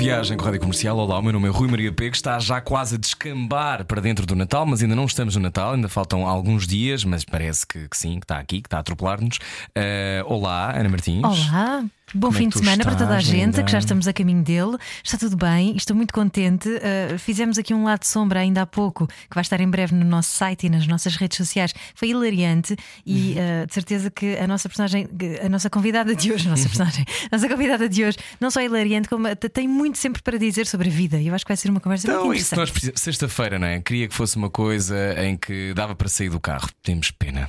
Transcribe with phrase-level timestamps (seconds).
[0.00, 0.96] Viagem com a Rádio Comercial.
[0.96, 2.14] Olá, o meu nome é Rui Maria Pego.
[2.14, 5.74] Está já quase a descambar para dentro do Natal, mas ainda não estamos no Natal,
[5.74, 8.80] ainda faltam alguns dias, mas parece que, que sim, que está aqui, que está a
[8.80, 9.38] atropelar-nos.
[9.74, 11.22] Eh, olá, Ana Martins.
[11.22, 13.62] Olá, bom Como é fim de semana para toda a gente, linda?
[13.62, 14.76] que já estamos a caminho dele.
[15.02, 16.68] Está tudo bem, estou muito contente.
[16.68, 19.94] Uh, fizemos aqui um lado de sombra ainda há pouco, que vai estar em breve
[19.94, 21.72] no nosso site e nas nossas redes sociais.
[21.94, 23.62] Foi hilariante e Uhum.
[23.62, 25.08] uh, de certeza que a nossa personagem,
[25.44, 28.60] a nossa convidada de hoje, a nossa personagem, a nossa convidada de hoje, não só
[28.60, 31.20] é hilariante, como tem muito sempre para dizer sobre a vida.
[31.20, 32.98] E eu acho que vai ser uma conversa Então, muito interessante.
[32.98, 33.80] Sexta-feira, não é?
[33.80, 36.68] Queria que fosse uma coisa em que dava para sair do carro.
[36.82, 37.48] Temos pena.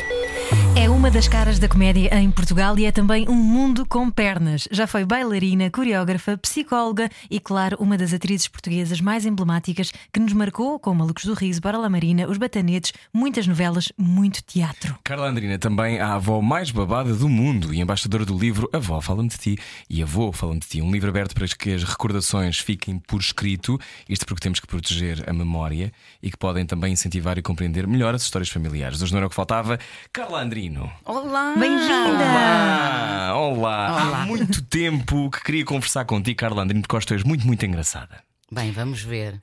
[0.81, 4.67] É uma das caras da comédia em Portugal e é também um mundo com pernas.
[4.71, 10.33] Já foi bailarina, coreógrafa, psicóloga e, claro, uma das atrizes portuguesas mais emblemáticas que nos
[10.33, 14.97] marcou com Malucos do Riso, Bora La Marina, Os Batanetes, muitas novelas, muito teatro.
[15.03, 19.29] Carla Andrina, também a avó mais babada do mundo e embaixadora do livro Avó Fala-me
[19.29, 22.97] de Ti e Avô Fala-me de Ti, um livro aberto para que as recordações fiquem
[22.97, 25.93] por escrito, isto porque temos que proteger a memória
[26.23, 28.99] e que podem também incentivar e compreender melhor as histórias familiares.
[28.99, 29.77] Hoje não era o que faltava.
[30.11, 30.91] Carla Andrino.
[31.05, 31.55] Olá!
[31.57, 32.23] Bem-vinda!
[32.23, 34.07] Olá, olá!
[34.07, 34.23] Olá.
[34.23, 38.23] Há muito tempo que queria conversar contigo, Carla Andrino, porque tu és muito, muito engraçada.
[38.53, 39.39] Bem, vamos ver.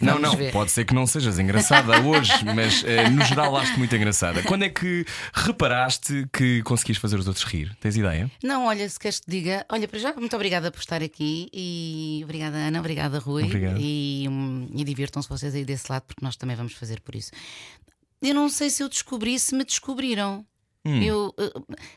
[0.00, 0.52] Não, Vamos não, ver.
[0.52, 4.40] pode ser que não sejas engraçada hoje, mas eh, no geral acho-te muito engraçada.
[4.44, 7.76] Quando é que reparaste que conseguias fazer os outros rir?
[7.80, 8.30] Tens ideia?
[8.42, 11.48] Não, olha, se queres que te diga, olha, para já, muito obrigada por estar aqui
[11.52, 13.44] e obrigada, Ana, obrigada, Rui.
[13.44, 13.78] Obrigado.
[13.80, 17.32] E, hum, e divirtam-se vocês aí desse lado, porque nós também vamos fazer por isso.
[18.20, 20.46] Eu não sei se eu descobri, se me descobriram.
[20.84, 21.00] Hum.
[21.00, 21.32] Eu,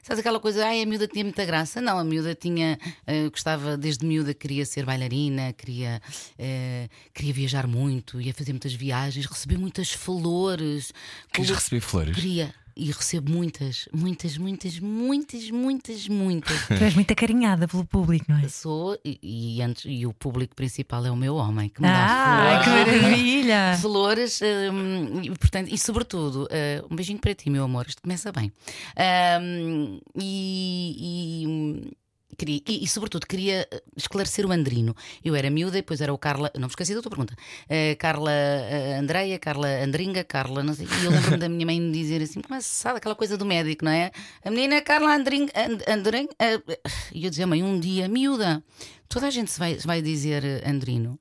[0.03, 1.81] sabes aquela coisa, ai, a miúda tinha muita graça?
[1.81, 5.99] Não, a miúda tinha, eh, gostava, desde miúda queria ser bailarina, queria,
[6.37, 10.91] eh, queria viajar muito, ia fazer muitas viagens, receber muitas flores.
[11.35, 12.15] Colo- receber flores?
[12.15, 12.53] Queria.
[12.77, 16.67] E recebo muitas, muitas, muitas, muitas, muitas, muitas.
[16.67, 18.49] Tu és muito acarinhada pelo público, não é?
[18.49, 19.17] Sou, e,
[19.57, 22.69] e antes, e o público principal é o meu homem, que me Ah, dá que
[22.69, 23.01] flores.
[23.01, 23.77] maravilha!
[23.79, 28.29] Flores, hum, e, portanto, e sobretudo, uh, um beijinho para ti, meu amor, isto começa
[28.33, 28.51] bem.
[29.41, 31.91] Hum, e, e, hum,
[32.35, 34.95] queria, e, e, sobretudo, queria eh, esclarecer o Andrino.
[35.23, 37.33] Eu era miúda, depois era o Carla, não me esqueci da tua pergunta.
[37.65, 40.87] Uh, Carla uh, Andreia, Carla Andringa, Carla, não sei.
[40.87, 43.91] E eu lembro-me da minha mãe dizer assim: mas sabe aquela coisa do médico, não
[43.91, 44.11] é?
[44.43, 46.77] A menina é Carla Andringa, And, uh,
[47.13, 48.63] e eu dizia, mãe, um dia, miúda.
[49.07, 51.19] Toda a gente vai, vai dizer eh, Andrino.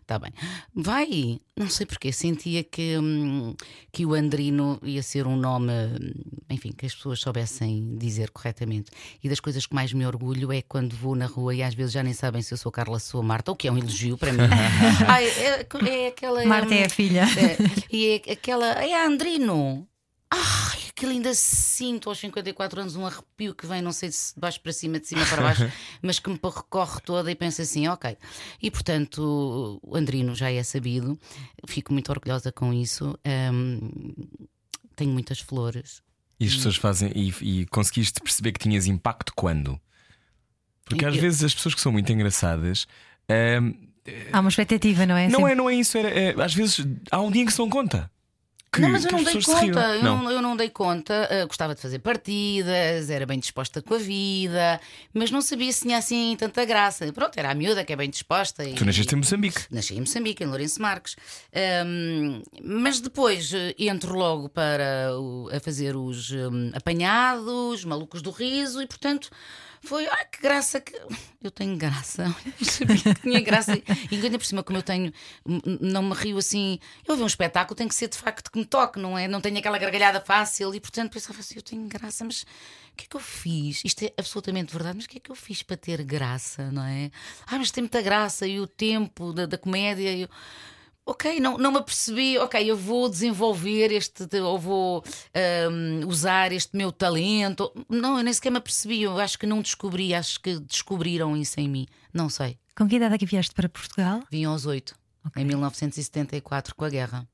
[0.00, 0.32] Está bem.
[0.74, 1.40] Vai.
[1.56, 2.12] Não sei porquê.
[2.12, 3.54] Sentia que, hum,
[3.92, 6.12] que o Andrino ia ser um nome, hum,
[6.50, 8.90] enfim, que as pessoas soubessem dizer corretamente.
[9.22, 11.92] E das coisas que mais me orgulho é quando vou na rua e às vezes
[11.92, 14.32] já nem sabem se eu sou Carla, sou Marta, o que é um elogio para
[14.32, 14.40] mim.
[15.08, 16.44] Ai, é, é aquela.
[16.44, 17.22] Marta é a hum, filha.
[17.22, 17.56] é,
[17.90, 18.66] e é aquela.
[18.84, 19.86] É Andrino.
[20.30, 24.40] Ai, aquilo ainda sinto aos 54 anos um arrepio que vem, não sei se de
[24.40, 25.62] baixo para cima, de cima para baixo,
[26.02, 28.16] mas que me recorre toda e penso assim, ok.
[28.60, 31.18] E portanto, o Andrino já é sabido,
[31.66, 33.18] fico muito orgulhosa com isso.
[33.52, 33.90] hum,
[34.96, 36.02] tenho muitas flores.
[36.40, 37.10] E as pessoas fazem.
[37.14, 37.32] E,
[37.62, 39.80] e conseguiste perceber que tinhas impacto quando?
[40.84, 42.86] Porque às Eu- vezes as pessoas que são muito engraçadas.
[43.28, 43.72] ahm,
[44.32, 45.28] Há uma expectativa, não é?
[45.28, 45.98] não Sempre- é, não é isso.
[45.98, 48.10] Era, é, às vezes há um dia em que se dão conta.
[48.70, 50.30] Que, não, mas eu não dei conta, eu Não.
[50.30, 51.28] eu não dei conta.
[51.30, 54.78] Ah, gostava de fazer partidas, era bem disposta com a vida,
[55.14, 57.10] mas não sabia se tinha assim tanta graça.
[57.12, 58.62] Pronto, era a miúda que é bem disposta.
[58.64, 59.62] E, Tu nasceste em Moçambique.
[59.70, 61.16] Nasci em Moçambique, em Lourenço Marques.
[61.54, 68.30] Ahm, mas depois eh, entro logo para o- a fazer os hum, apanhados, malucos do
[68.30, 69.30] riso, e portanto
[69.82, 70.92] foi, ai que graça que.
[71.42, 72.24] Eu tenho graça.
[72.60, 73.72] Eu sabia que tinha graça.
[74.10, 75.12] E ainda por cima, como eu tenho,
[75.46, 76.78] n- n- não me rio assim.
[77.06, 79.28] Eu ver um espetáculo, tem que ser de facto que me toque, não é?
[79.28, 82.42] Não tenho aquela gargalhada fácil, e portanto pensava assim: eu tenho graça, mas.
[82.42, 83.80] O que é que eu fiz?
[83.84, 86.82] Isto é absolutamente verdade, mas o que é que eu fiz para ter graça, não
[86.84, 87.12] é?
[87.46, 90.12] Ah, mas tem muita graça e o tempo da, da comédia.
[90.16, 90.28] Eu...
[91.10, 92.36] Ok, não, não me apercebi.
[92.36, 95.02] Ok, eu vou desenvolver este, ou vou
[95.70, 97.72] hum, usar este meu talento.
[97.88, 99.02] Não, eu nem sequer me apercebi.
[99.02, 101.86] Eu acho que não descobri, acho que descobriram isso em mim.
[102.12, 102.58] Não sei.
[102.76, 104.22] Com que idade é que vieste para Portugal?
[104.30, 104.94] Vim aos oito,
[105.24, 105.42] Ok.
[105.42, 107.26] em 1974, com a guerra.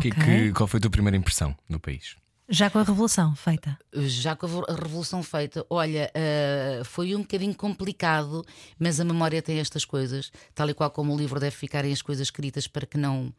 [0.00, 0.12] Que- Ok.
[0.24, 2.16] que- qual foi a tua primeira impressão do país?
[2.48, 3.78] Já com a revolução feita.
[3.94, 8.42] Já com a vo- a revolução feita, olha, eh, foi um bocadinho complicado,
[8.78, 12.00] mas a memória tem estas coisas, tal e qual como o livro deve ficarem as
[12.00, 13.32] coisas escritas para que não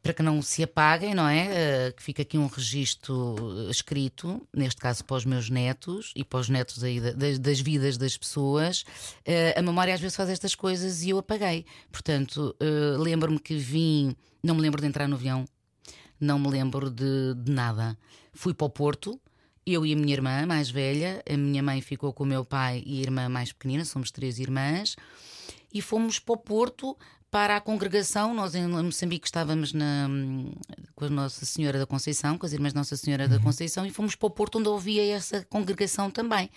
[0.00, 1.86] para que não se apaguem, não é?
[1.88, 3.34] Eh, que fica aqui um registro
[3.66, 7.38] eh, escrito, neste caso para os meus netos e para os netos aí da- das,
[7.38, 8.84] das vidas das pessoas.
[9.24, 11.64] Eh, a memória às vezes faz estas coisas e eu apaguei.
[11.90, 15.46] Portanto, eh, lembro-me que vim, não me lembro de entrar no avião,
[16.24, 17.96] não me lembro de, de nada.
[18.32, 19.20] Fui para o Porto,
[19.66, 22.82] eu e a minha irmã mais velha, a minha mãe ficou com o meu pai
[22.84, 24.96] e a irmã mais pequenina, somos três irmãs,
[25.72, 26.96] e fomos para o Porto
[27.30, 28.34] para a congregação.
[28.34, 30.08] Nós em Moçambique estávamos na,
[30.94, 34.14] com a Nossa Senhora da Conceição, com as irmãs Nossa Senhora da Conceição, e fomos
[34.14, 36.50] para o Porto onde havia essa congregação também.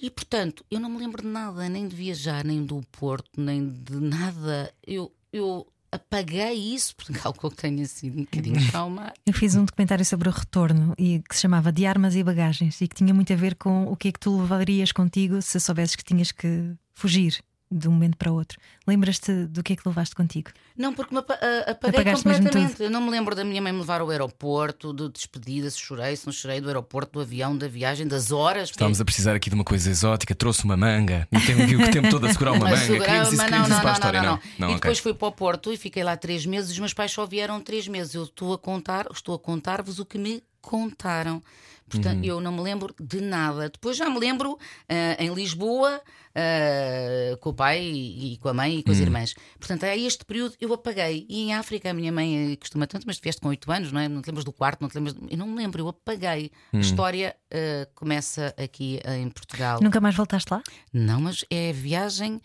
[0.00, 3.68] E portanto, eu não me lembro de nada, nem de viajar, nem do Porto, nem
[3.68, 4.72] de nada.
[4.86, 9.12] Eu, eu apaguei isso, porque algo que tenha sido um bocadinho trauma.
[9.26, 12.80] Eu fiz um documentário sobre o retorno e que se chamava De Armas e Bagagens
[12.80, 15.58] e que tinha muito a ver com o que é que tu levarias contigo se
[15.58, 17.42] soubesses que tinhas que fugir
[17.72, 18.58] de um momento para o outro.
[18.86, 20.50] Lembras-te do que é que levaste contigo?
[20.76, 22.82] Não, porque me apa- a- apaguei Apagaste completamente.
[22.82, 26.16] Eu não me lembro da minha mãe me levar ao aeroporto, de despedida, se chorei,
[26.16, 28.70] se não chorei, do aeroporto, do avião, da viagem, das horas.
[28.70, 31.90] Estávamos a precisar aqui de uma coisa exótica, trouxe uma manga e tem aqui o
[31.92, 32.74] tempo todo a segurar uma manga.
[33.22, 34.40] isso, mas não, não, história, não, não.
[34.58, 34.68] não.
[34.68, 36.72] Não, e depois fui para o Porto e fiquei lá três meses.
[36.72, 38.14] Os meus pais só vieram três meses.
[38.14, 41.42] Eu estou a contar, estou a contar-vos o que me contaram.
[41.90, 42.24] Portanto, Uhum.
[42.24, 43.68] eu não me lembro de nada.
[43.68, 44.56] Depois já me lembro
[44.88, 46.00] ah, em Lisboa,
[46.34, 49.02] ah, com o pai e, e com a mãe e com as Uhum.
[49.04, 49.34] irmãs.
[49.58, 51.26] Portanto, a este período eu apaguei.
[51.28, 53.92] E em África, a minha mãe eh, costuma tanto, mas tu vieste com oito anos,
[53.92, 54.08] não é?
[54.08, 55.14] Não te lembras do quarto, não te lembras.
[55.28, 56.50] Eu não me lembro, eu apaguei.
[56.72, 56.78] Uhum.
[56.78, 59.80] A história ah, começa aqui em Portugal.
[59.82, 60.62] Nunca mais voltaste lá?
[60.92, 62.40] Não, mas é a viagem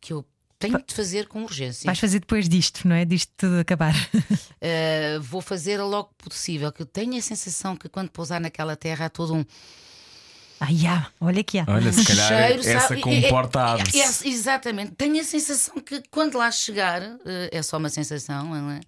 [0.00, 0.24] que eu
[0.70, 1.86] tenho de fazer com urgência.
[1.86, 3.04] Vais fazer depois disto, não é?
[3.04, 3.94] Disto tudo acabar.
[4.14, 6.70] Uh, vou fazer logo possível.
[6.72, 9.44] Que eu tenho a sensação que quando pousar naquela terra há todo um
[10.60, 11.64] Ai, há, olha que há.
[11.68, 12.60] Olha, se calhar cheiro.
[12.60, 13.00] essa sabe?
[13.00, 14.92] comporta É- é- é- Exatamente.
[14.92, 17.20] Tenho a sensação que quando lá chegar, uh,
[17.50, 18.80] é só uma sensação, não é?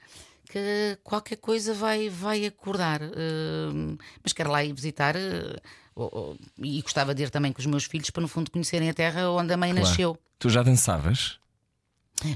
[0.49, 3.02] que qualquer coisa vai, vai acordar.
[3.02, 5.14] Uh, mas quero lá ir visitar.
[6.58, 9.28] e gostava de ir também com os meus filhos para, no fundo, conhecerem a terra
[9.31, 9.88] onde a mãe Claro.
[9.88, 10.19] nasceu.
[10.38, 11.38] Tu já dançavas?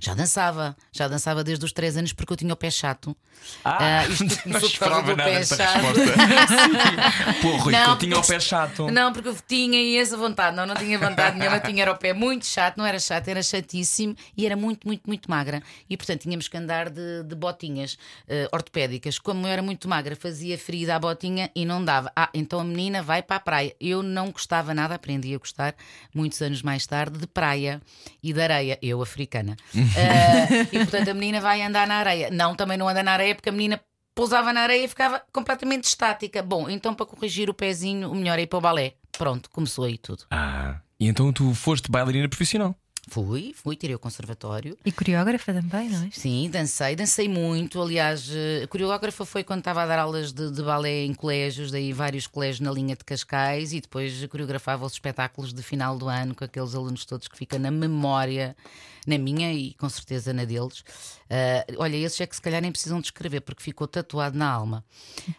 [0.01, 3.17] Já dançava, já dançava desde os 3 anos porque eu tinha o pé chato.
[3.65, 5.81] Ah, Ah, isto não esperava nada chato.
[5.87, 7.59] resposta.
[7.63, 8.91] Rui, Não, eu tinha o pé chato.
[8.91, 12.13] Não, porque eu tinha essa vontade, não, não tinha vontade nenhuma, tinha era o pé
[12.13, 15.63] muito chato, não era chato, era chatíssimo e era muito, muito, muito magra.
[15.89, 17.97] E portanto tínhamos que andar de, de botinhas
[18.29, 19.19] eh, ortopédicas.
[19.19, 22.13] Como eu era muito magra, fazia ferida à botinha e não dava.
[22.15, 23.75] Ah, então a menina vai para a praia.
[23.81, 25.75] Eu não gostava nada, aprendi a gostar
[26.15, 27.81] muitos anos mais tarde de praia
[28.23, 29.57] e de areia, eu africana.
[29.75, 32.31] Eh, e portanto a menina vai andar na areia.
[32.31, 33.81] Não, também não anda na areia porque a menina
[34.15, 36.43] pousava na areia e ficava completamente estática.
[36.43, 38.95] Bom, então para corrigir o pezinho, o melhor é ir para o balé.
[39.13, 40.25] Pronto, começou aí tudo.
[40.31, 42.77] Ah, e então tu foste bailarina profissional.
[43.11, 44.79] Fui, fui, tirei o conservatório.
[44.85, 46.11] E coreógrafa também, não é?
[46.13, 47.83] Sim, dancei, dancei muito.
[47.83, 51.93] Aliás, eh, coreógrafa foi quando estava a dar aulas de, de balé em colégios, daí
[51.93, 56.37] vários colégios na linha de Cascais, e depois coreografava os espetáculos de final do ano
[56.37, 58.57] com aqueles alunos todos que ficam na memória,
[59.05, 60.85] na minha e com certeza na deles.
[61.29, 64.85] Ah, olha, esses é que se calhar nem precisam descrever, porque ficou tatuado na alma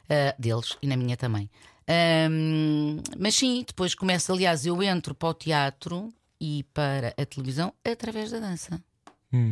[0.09, 1.50] ah, deles e na minha também.
[1.88, 7.71] Ahm, mas sim, depois começa, aliás, eu entro para o teatro e para a televisão
[7.85, 8.81] através da dança.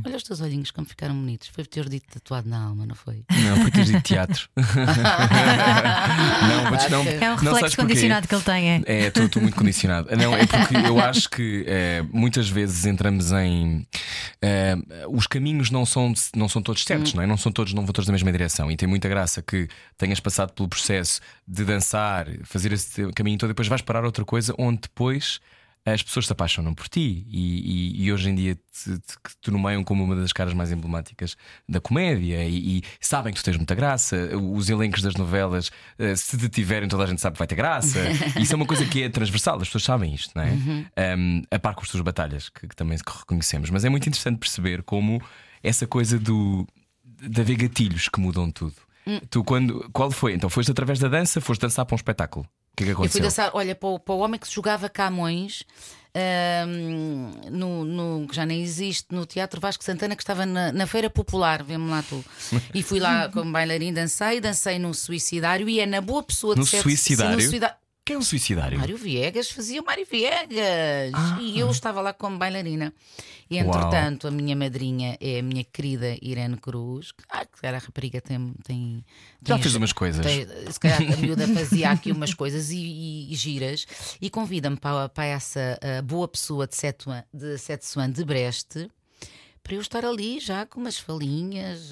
[0.06, 1.48] Olha os teus olhinhos como ficaram bonitos.
[1.48, 3.24] Foi ter dito tatuado na alma, não foi?
[3.32, 4.50] Não, foi teres de teatro.
[4.58, 4.66] não,
[6.70, 8.72] mas não, É um reflexo condicionado que ele tem.
[8.72, 8.82] É.
[8.86, 10.10] É, estou muito condicionado.
[10.18, 13.88] Não, é porque eu acho que eh, muitas vezes entramos em.
[14.42, 14.76] eh,
[15.08, 17.28] os caminhos não são, não são todos certos, não é?
[17.28, 18.70] Não são todos, não vão todos na mesma direção.
[18.70, 23.50] E tem muita graça que tenhas passado pelo processo de dançar, fazer esse caminho todo,
[23.50, 25.40] e depois vais parar outra coisa onde depois.
[25.94, 29.52] As pessoas se apaixonam por ti e, e- e hoje em dia te, te, te
[29.52, 31.36] nomeiam como uma das caras mais emblemáticas
[31.68, 34.30] da comédia e, e sabem que tu tens muita graça.
[34.38, 37.56] Os elencos das novelas, eh, se te tiverem, toda a gente sabe que vai ter
[37.56, 38.00] graça.
[38.40, 40.52] Isso é uma coisa que é transversal, as pessoas sabem isto, não é?
[41.18, 43.70] Um, a par com as tuas batalhas, que, que também reconhecemos.
[43.70, 45.22] Mas é muito interessante perceber como
[45.64, 46.68] essa coisa do
[47.22, 48.76] de haver gatilhos que mudam tudo.
[49.30, 50.34] Tu, quando, qual foi?
[50.34, 52.46] Então, foste através da dança, foste dançar para um espetáculo.
[52.80, 53.22] Que é que Eu fui aconteceu?
[53.24, 55.64] dançar, olha, para o, para o homem que jogava Camões,
[56.16, 60.88] ahm, no, no- que já nem existe, no Teatro Vasco Santana, que estava na, na
[60.88, 62.24] Feira Popular, vê-me lá tu.
[62.74, 66.62] E fui lá como bailarina, dancei, dancei no Suicidário e é na boa pessoa de
[66.62, 67.32] No sete- Suicidário?
[67.32, 67.76] Sim, no suicida-
[68.10, 68.80] Quem é o suicidário?
[68.80, 72.92] Mário Viegas fazia o Mário Viegas e eu estava lá como bailarina.
[73.48, 77.78] E entretanto, a minha madrinha é a minha querida Irene Cruz, que, ah, que era
[77.78, 78.52] a rapariga tem.
[78.64, 79.06] tem,
[79.46, 80.26] Já tem fez umas coisas.
[80.26, 83.86] tem- se calhar a miúda fazia aqui umas coisas e, e- e giras
[84.20, 88.90] e convida-me para, para essa ah, boa pessoa de Setuan de, Setuan de Breste
[89.64, 91.92] para eu estar ali já com umas falinhas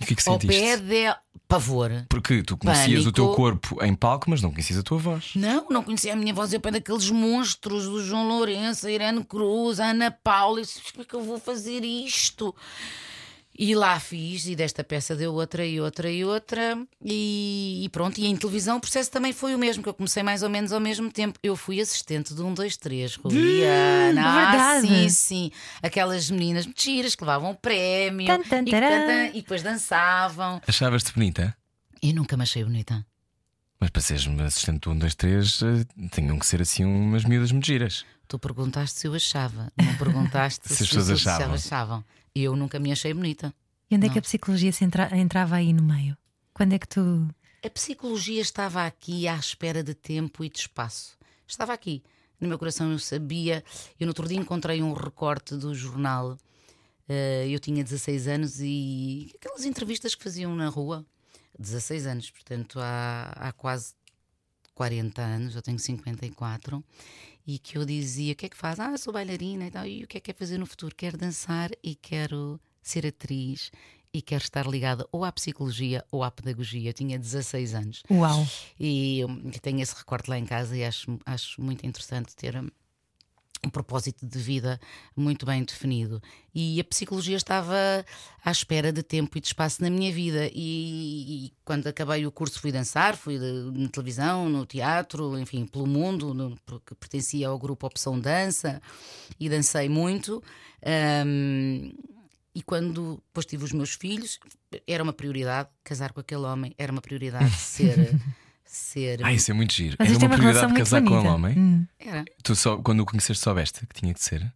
[0.00, 0.60] o que é que ao sentiste?
[0.60, 1.16] pé de
[1.48, 1.90] pavor.
[2.08, 3.12] Porque tu conhecias o Pânico.
[3.12, 5.32] teu corpo em palco, mas não conhecias a tua voz.
[5.34, 6.52] Não, não conhecia a minha voz.
[6.52, 10.60] Eu pé daqueles monstros do João Lourenço, a Irene Cruz, a Ana Paula.
[10.60, 12.54] Eu disse: como é que eu vou fazer isto?
[13.62, 18.16] E lá fiz, e desta peça deu outra e outra e outra, e, e pronto.
[18.18, 20.72] E em televisão o processo também foi o mesmo, que eu comecei mais ou menos
[20.72, 21.38] ao mesmo tempo.
[21.42, 24.22] Eu fui assistente de um, dois, três, Rubiana.
[24.24, 24.50] Ah,
[24.80, 24.86] verdade.
[24.88, 25.50] sim, sim.
[25.82, 30.58] Aquelas meninas mentiras que levavam prémio Tan, tan, e, tan, e depois dançavam.
[30.66, 31.54] Achavas-te bonita?
[32.02, 33.04] Eu nunca me achei bonita.
[33.78, 37.26] Mas para seres uma assistente do 1, 2, 3, eh, tinham que ser assim umas
[37.26, 38.06] miúdas muito giras.
[38.26, 41.54] Tu perguntaste se eu achava, não perguntaste Se se, as pessoas se achavam.
[41.54, 42.04] achavam.
[42.34, 43.52] Eu nunca me achei bonita.
[43.90, 44.20] E onde é que Não.
[44.20, 46.16] a psicologia se entra- entrava aí no meio?
[46.54, 47.28] Quando é que tu.
[47.64, 51.18] A psicologia estava aqui à espera de tempo e de espaço.
[51.46, 52.02] Estava aqui.
[52.40, 53.62] No meu coração eu sabia.
[53.98, 56.38] Eu no outro dia encontrei um recorte do jornal.
[57.08, 61.04] Eh, eu tinha 16 anos e aquelas entrevistas que faziam na rua.
[61.58, 63.92] 16 anos, portanto há, há quase
[64.74, 66.82] 40 anos, eu tenho 54,
[67.54, 68.78] e que eu dizia: o que é que faz?
[68.78, 69.86] Ah, sou bailarina e tal.
[69.86, 70.94] E o que é que quer fazer no futuro?
[70.94, 73.72] Quero dançar e quero ser atriz
[74.12, 76.90] e quero estar ligada ou à psicologia ou à pedagogia.
[76.90, 78.02] Eu tinha 16 anos.
[78.08, 78.46] Uau!
[78.78, 82.68] E hum, tenho esse recorte lá em casa e acho, acho muito interessante ter hum,
[83.64, 84.80] um propósito de vida
[85.14, 86.22] muito bem definido.
[86.54, 87.76] E a psicologia estava
[88.44, 90.48] à espera de tempo e de espaço na minha vida.
[90.52, 95.66] E, e quando acabei o curso fui dançar, fui de- na televisão, no teatro, enfim,
[95.66, 98.80] pelo mundo, no- porque pertencia ao grupo Opção Dança
[99.38, 100.42] e dancei muito.
[101.26, 101.92] Hum,
[102.54, 104.40] e quando depois tive os meus filhos,
[104.86, 108.18] era uma prioridade casar com aquele homem, era uma prioridade ser.
[108.76, 109.96] Ser Ah, isso é muito giro.
[109.98, 111.58] Mas Era é uma prioridade relação muito casar com um homem.
[111.58, 111.86] Hum.
[111.98, 112.24] Era.
[112.42, 114.52] Tu só, quando o conheceste, soubeste que tinha que ser.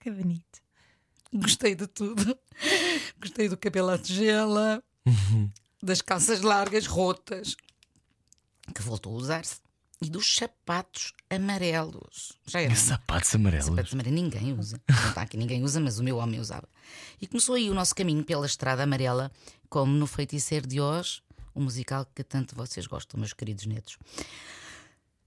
[0.00, 0.60] Que bonito.
[1.32, 2.36] Gostei de tudo.
[3.20, 4.82] Gostei do cabelo à tigela,
[5.82, 7.54] das calças largas rotas,
[8.74, 9.60] que voltou a usar-se,
[10.02, 12.32] e dos sapatos amarelos.
[12.46, 12.74] Já era.
[12.74, 13.66] Sapatos amarelos.
[13.66, 14.80] Sapatos amarelos ninguém usa.
[14.88, 16.68] Não está aqui, ninguém usa, mas o meu homem usava.
[17.20, 19.30] E começou aí o nosso caminho pela estrada amarela,
[19.68, 21.22] como no Feiticeiro de Oz,
[21.54, 23.98] o musical que tanto vocês gostam, meus queridos netos.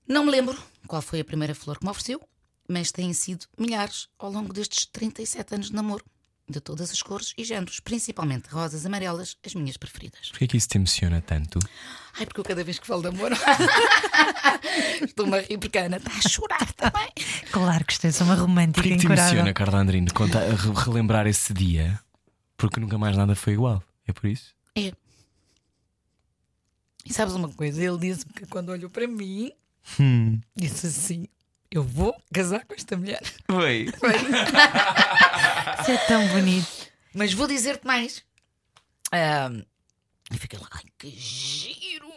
[0.08, 2.20] Não me lembro qual foi a primeira flor que me ofereceu,
[2.68, 6.04] mas têm sido milhares ao longo destes 37 anos de namoro,
[6.50, 10.30] de todas as cores e géneros, principalmente rosas amarelas, as minhas preferidas.
[10.30, 11.58] Porquê é que isso te emociona tanto?
[12.20, 13.32] Ai, porque eu cada vez que falo de amor
[15.08, 17.10] estou-me a rir porque a Ana está a chorar também.
[17.52, 20.40] Claro que estou, sou uma romântica Porquê que te emociona, Carla Andrino, conta,
[20.86, 22.00] relembrar esse dia?
[22.58, 23.82] Porque nunca mais nada foi igual.
[24.08, 24.54] É por isso?
[24.76, 24.92] É.
[27.06, 27.84] E sabes uma coisa?
[27.84, 29.52] Ele disse-me que quando olhou para mim,
[30.00, 30.40] Hum.
[30.56, 31.28] disse assim:
[31.74, 33.24] Eu vou casar com esta mulher.
[33.50, 33.88] Foi.
[35.82, 36.68] Isso é tão bonito.
[37.16, 38.24] Mas vou dizer-te mais.
[39.12, 39.64] Ahm,
[40.32, 42.14] e fiquei lá, ai que giro!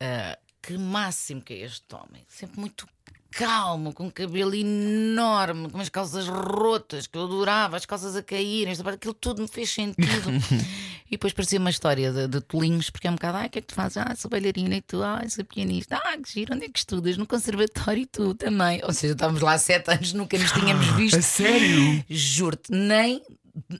[0.00, 2.26] Ah, que máximo que é este homem.
[2.28, 2.88] Sempre muito
[3.30, 8.22] calmo, com um cabelo enorme, com umas calças rotas que eu adorava, as calças a
[8.22, 10.28] caírem, aquilo tudo me fez sentido.
[11.08, 13.58] e depois parecia uma história de, de tolinhos, porque é um bocado, ah, o que
[13.58, 13.96] é que tu fazes?
[13.98, 17.16] Ah, sou bailarina e tu, ah, sou pianista, ah, que giro, onde é que estudas?
[17.16, 18.80] No conservatório e tu também.
[18.84, 21.18] Ou seja, estávamos lá há sete anos, nunca nos tínhamos visto.
[21.18, 22.04] A sério?
[22.08, 23.22] Juro-te, nem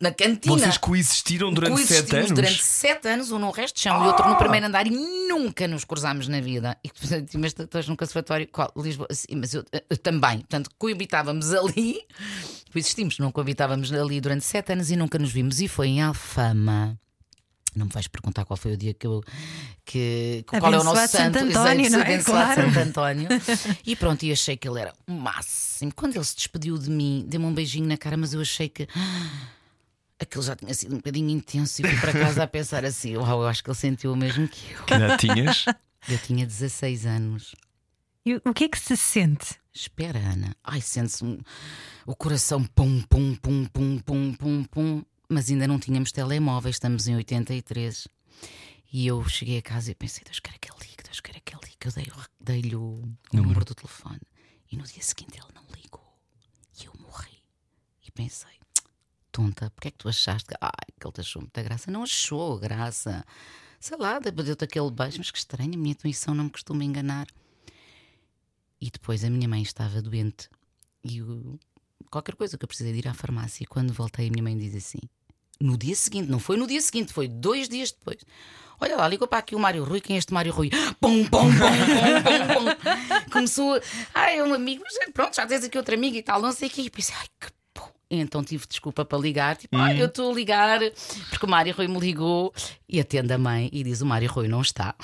[0.01, 0.57] na cantina.
[0.57, 2.33] Vocês coexistiram durante sete Coexistimos anos?
[2.33, 5.69] durante sete anos, um no resto de chão e outro no primeiro andar, e nunca
[5.69, 6.77] nos cruzámos na vida.
[6.83, 8.73] E portanto, mas estás num conservatório, qual?
[8.77, 10.39] Lisboa, sim, mas eu, eu também.
[10.39, 12.01] Portanto, coabitávamos ali,
[12.73, 15.61] coexistimos, não coabitávamos ali durante sete anos e nunca nos vimos.
[15.61, 16.99] E foi em Alfama.
[17.77, 19.23] Não me vais perguntar qual foi o dia que eu.
[19.85, 22.23] Que, qual é o nosso Santo santo, António, exato, não é?
[22.23, 22.63] Claro.
[22.63, 23.29] Santo António.
[23.87, 25.93] E pronto, e achei que ele era o máximo.
[25.95, 28.89] Quando ele se despediu de mim, deu-me um beijinho na cara, mas eu achei que.
[30.19, 33.43] Aquilo já tinha sido um bocadinho intenso e fui para casa a pensar assim: Uau,
[33.43, 34.85] eu acho que ele sentiu o mesmo que eu.
[35.19, 35.67] Que tinhas?
[36.09, 37.55] Eu tinha 16 anos.
[38.25, 39.57] E o que é que se sente?
[39.75, 40.57] Espera, Ana.
[40.65, 41.39] Ai, sente-se um-
[42.07, 45.03] o coração pum, pum, pum, pum, pum, pum, pum.
[45.29, 48.07] Mas ainda não tínhamos telemóveis, estamos em 83.
[48.93, 51.55] E eu cheguei a casa e pensei: Deus quer que ele ligue, Deus quer que
[51.55, 51.77] ele ligue.
[51.85, 53.03] Eu dei- dei-lhe o,
[53.33, 54.21] o número do telefone.
[54.71, 56.17] E no dia seguinte ele não ligou.
[56.81, 57.43] E eu morri.
[58.07, 58.59] E pensei:
[59.33, 61.91] Tonta, porque é que tu achaste que, ai, que ele te achou muita graça?
[61.91, 63.25] Não achou graça.
[63.81, 67.27] Sei lá, deu-te aquele beijo, mas que estranho, a minha intuição não me costuma enganar.
[68.81, 70.49] E depois a minha mãe estava doente
[71.05, 71.59] e o-
[72.11, 73.65] qualquer coisa que eu precisei de ir à farmácia.
[73.65, 74.99] E quando voltei, a minha mãe diz assim:
[75.61, 78.19] no dia seguinte, não foi no dia seguinte, foi dois dias depois.
[78.81, 80.01] Olha lá, ligou para aqui o Mário Rui.
[80.01, 80.71] Quem é este Mário Rui?
[81.01, 83.31] Pum, pum, pum, pum, pum, pum.
[83.33, 83.81] Começou,
[84.15, 86.69] ai, é um amigo, mas pronto, já tens aqui outra amiga e tal, não sei
[86.69, 86.83] o quê.
[86.83, 87.89] E pensei, ai, que pô.
[88.11, 90.81] Então tive desculpa para ligar, tipo, ai, eu estou a ligar,
[91.31, 92.53] porque o Mário Rui me ligou
[92.89, 94.95] e atende a mãe e diz: o Mário Rui não está.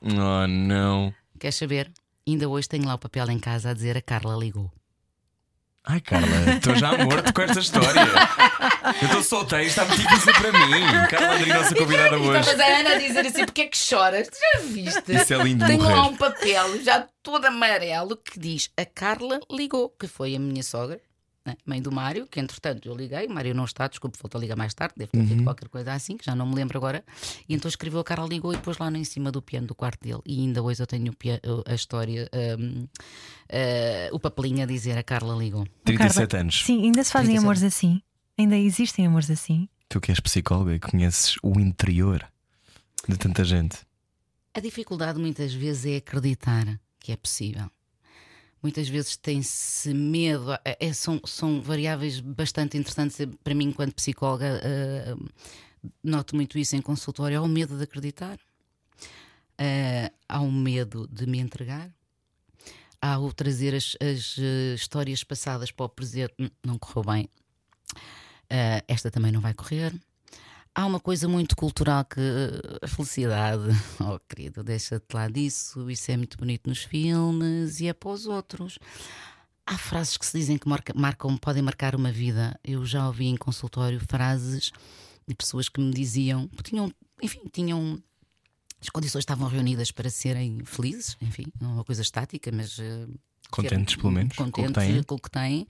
[0.00, 1.14] Oh, não.
[1.38, 1.92] Queres saber?
[2.26, 4.70] Ainda hoje tenho lá o papel em casa a dizer a Carla ligou.
[5.90, 8.00] Ai, Carla, estou já morto com esta história.
[9.02, 11.08] Eu estou solteiro, está muito difícil para mim.
[11.10, 12.40] Carla André, nossa convidada E hoje.
[12.40, 14.28] estavas a Ana a dizer assim: porque é que choras?
[14.28, 15.12] Tu já viste?
[15.12, 15.94] Isso é lindo Tenho morrer.
[15.94, 20.62] lá um papel já todo amarelo que diz: A Carla ligou, que foi a minha
[20.62, 21.00] sogra,
[21.66, 24.56] mãe do Mário, que entretanto eu liguei, o Mário não está, desculpe, voltou a ligar
[24.56, 25.26] mais tarde, deve ter Uhum.
[25.26, 27.04] feito qualquer coisa assim, que já não me lembro agora.
[27.48, 30.02] E então escreveu: A Carla ligou e pôs lá em cima do piano do quarto
[30.02, 30.20] dele.
[30.26, 31.14] E ainda hoje eu tenho
[31.66, 32.28] a história,
[32.58, 32.86] hum,
[33.48, 35.66] eh, o papelinho a dizer: A Carla ligou.
[35.84, 36.64] 37 Carla, anos.
[36.64, 37.42] Sim, ainda se fazem 37.
[37.44, 38.02] amores assim?
[38.38, 39.68] Ainda existem amores assim?
[39.88, 42.24] Tu que és psicóloga e conheces o interior
[43.08, 43.78] de tanta gente.
[44.54, 47.70] A dificuldade muitas vezes é acreditar que é possível.
[48.62, 54.60] Muitas vezes tem-se medo, é- são, são variáveis bastante interessantes para mim, enquanto psicóloga.
[54.62, 55.14] eh,
[56.04, 58.38] noto muito isso em consultório: há o medo de acreditar,
[59.58, 61.90] eh, há o medo de me entregar,
[63.00, 67.28] há o trazer as, as, eh, histórias passadas para o presente, "Hum, não correu bem,
[68.48, 69.92] eh, esta também não vai correr.
[70.74, 73.62] Há uma coisa muito cultural que eh, a felicidade,
[74.00, 78.26] oh querido, deixa-te lá disso, isso é muito bonito nos filmes e é para os
[78.26, 78.78] outros.
[79.66, 82.58] Há frases que se dizem que marca- marcam, podem marcar uma vida.
[82.64, 84.72] Eu já ouvi em consultório frases
[85.28, 88.02] de pessoas que me diziam, tinham, enfim, tinham
[88.80, 93.06] as condições estavam reunidas para serem felizes, enfim, não é uma coisa estática, mas eh,
[93.50, 95.02] Contentes, pelo menos, com o que contentes têm.
[95.02, 95.66] com o que têm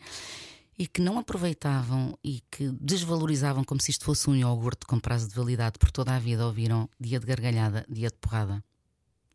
[0.78, 5.28] e que não aproveitavam e que desvalorizavam como se isto fosse um iogurte com prazo
[5.28, 8.64] de validade, por toda a vida ouviram dia de gargalhada, dia de porrada,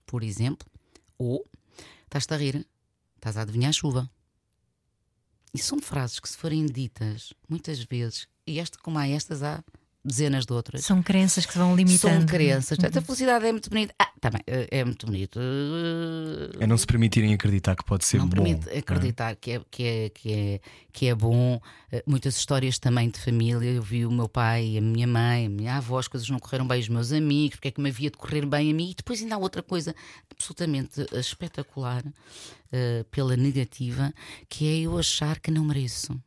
[0.05, 0.67] por exemplo,
[1.17, 1.45] ou
[2.03, 2.67] estás-te a rir,
[3.15, 4.09] estás a adivinhar a chuva.
[5.53, 9.63] E são frases que, se forem ditas muitas vezes, e esta, como há estas, há
[10.05, 10.85] dezenas de outras.
[10.85, 12.19] São crenças que se vão limitando.
[12.19, 12.77] São crenças.
[12.77, 13.93] Portanto, a felicidade é muito bonita.
[13.99, 15.39] Ah, tá bem, é é muito bonito.
[15.39, 18.35] Uh, É não se permitirem acreditar que pode ser não bom.
[18.43, 18.77] permite não é?
[18.77, 20.59] acreditar que, é, que, é, que, é,
[20.93, 21.59] que é bom.
[21.91, 23.69] Eh, Muitas histórias também de família.
[23.71, 26.67] Eu vi o meu pai, a minha mãe, a minha avó, as coisas não correram
[26.67, 28.91] bem, os meus amigos, porque é que me havia de correr bem a mim.
[28.91, 29.95] E depois ainda há outra coisa
[30.31, 32.03] absolutamente eh, espetacular
[32.71, 34.13] eh, pela negativa,
[34.47, 36.19] que é eu achar que não mereço.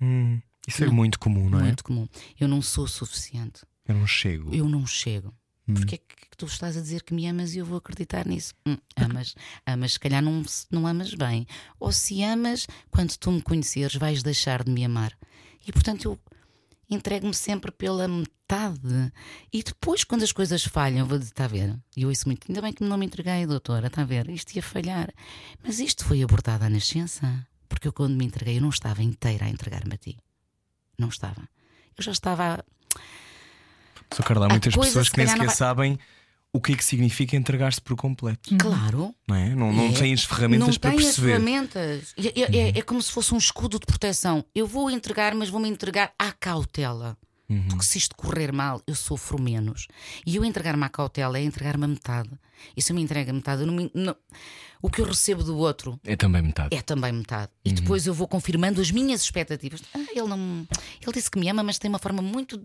[0.00, 0.94] Hum, isso é Não.
[0.94, 1.64] muito comum, não é?
[1.64, 2.08] Muito comum.
[2.38, 3.62] Eu não sou suficiente.
[3.86, 4.54] Eu não chego.
[4.54, 5.32] Eu não chego.
[5.68, 5.74] Hum.
[5.74, 8.54] Porque é que tu estás a dizer que me amas e eu vou acreditar nisso?
[8.66, 9.34] Hum, amas,
[9.66, 11.46] amas, se calhar não, não amas bem.
[11.78, 15.16] Ou se amas, quando tu me conheceres, vais deixar de me amar.
[15.66, 16.18] E portanto eu
[16.88, 19.12] entrego-me sempre pela metade.
[19.52, 21.76] E depois, quando as coisas falham, vou dizer: está a ver?
[21.96, 24.28] E eu ouço muito: ainda bem que não me entreguei, doutora, está a ver?
[24.30, 25.12] Isto ia falhar.
[25.64, 27.46] Mas isto foi abordado à nascença.
[27.68, 30.16] Porque eu, quando me entreguei, eu não estava inteira a entregar-me a ti.
[30.98, 31.42] Não estava.
[31.96, 32.64] Eu já estava.
[34.12, 35.98] Só Carla, há muitas pessoas que que nem não sequer sabem
[36.52, 38.56] o que é que significa entregar-se por completo.
[38.56, 39.14] Claro.
[39.28, 39.54] Não é?
[39.54, 39.92] Não, não É.
[39.92, 41.32] têm as ferramentas não para tem perceber.
[41.32, 42.14] as ferramentas.
[42.16, 44.44] É, é- é- é como se fosse um escudo de proteção.
[44.54, 47.16] Eu vou entregar, mas vou-me entregar à cautela.
[47.68, 49.86] Porque se isto correr mal, eu sofro menos.
[50.26, 52.30] E eu entregar-me à cautela é entregar-me a metade.
[52.76, 54.16] E se eu me entrego a metade, eu não me- não-
[54.82, 56.74] o que eu recebo do outro É também metade.
[56.76, 57.50] é também metade.
[57.64, 59.82] E depois eu vou confirmando as minhas expectativas.
[59.94, 60.66] Ah, ele não.
[61.00, 62.62] Ele disse que me ama, mas tem uma forma muito.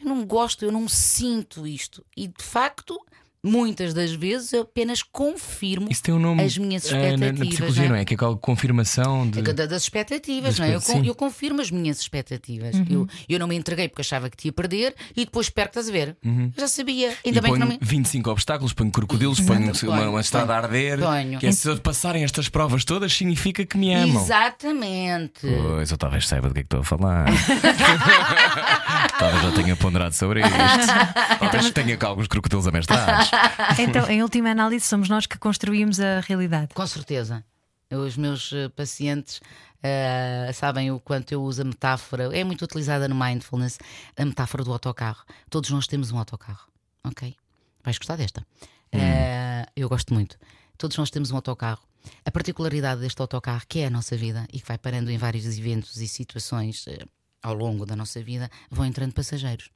[0.00, 2.04] Eu não gosto, eu não sinto isto.
[2.16, 2.98] E de facto,
[3.44, 7.06] muitas das vezes eu apenas confirmo Isso tem um nome as minhas eh, na- na,
[7.26, 7.48] expectativas.
[7.48, 8.02] psicologia, não é?
[8.02, 8.04] é?
[8.04, 9.38] Que é aquela confirmação de.
[9.40, 10.98] É da- Das expectativas, Das não é?
[11.00, 12.74] Eu, eu confirmo as minhas expectativas.
[12.76, 12.86] Uhum.
[12.90, 15.92] Eu, eu não me entreguei porque achava que te ia perder e depois estás a
[15.92, 16.16] ver?
[16.24, 17.08] Eu já sabia.
[17.08, 17.14] Uhum.
[17.24, 17.78] E Ainda bem que ponho não me.
[17.80, 20.98] 25 obstáculos, ponho crocodilos, ponho Exato, uma, ponho, uma estrada a arder.
[21.00, 21.38] ponho.
[21.38, 24.22] Que é se passarem estas provas todas, significa que me amam.
[24.22, 25.40] Exatamente.
[25.42, 27.26] Pois, eu talvez saiba do que é que estou a falar.
[29.18, 30.52] talvez eu tenha ponderado sobre isto.
[31.40, 33.30] Talvez tenha cá alguns crocodilos amestrados.
[33.78, 36.74] Então, em última análise, somos nós que construímos a realidade.
[36.74, 37.44] Com certeza.
[37.90, 39.40] Os meus eh, pacientes
[39.82, 43.78] eh, sabem o quanto eu uso a metáfora, é muito utilizada no mindfulness,
[44.16, 45.24] a metáfora do autocarro.
[45.50, 46.68] Todos nós temos um autocarro,
[47.04, 47.36] ok?
[47.84, 48.46] Vais gostar desta?
[48.92, 50.38] Eh, eu gosto muito.
[50.78, 51.82] Todos nós temos um autocarro.
[52.24, 55.46] A particularidade deste autocarro, que é a nossa vida e que vai parando em vários
[55.46, 57.04] eventos e situações eh,
[57.42, 59.70] ao longo da nossa vida, vão entrando passageiros.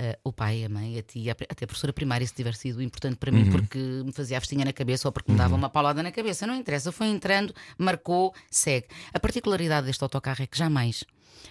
[0.00, 3.16] Uh, o pai, a mãe, a tia, até a professora primária, se tiver sido importante
[3.16, 6.04] para mim porque me fazia a vestinha na cabeça ou porque me dava uma paulada
[6.04, 8.86] na cabeça, não interessa, foi entrando, marcou, segue.
[9.12, 11.02] A particularidade deste autocarro é que jamais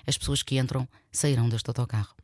[0.05, 2.15] as pessoas que entram sairão deste autocarro.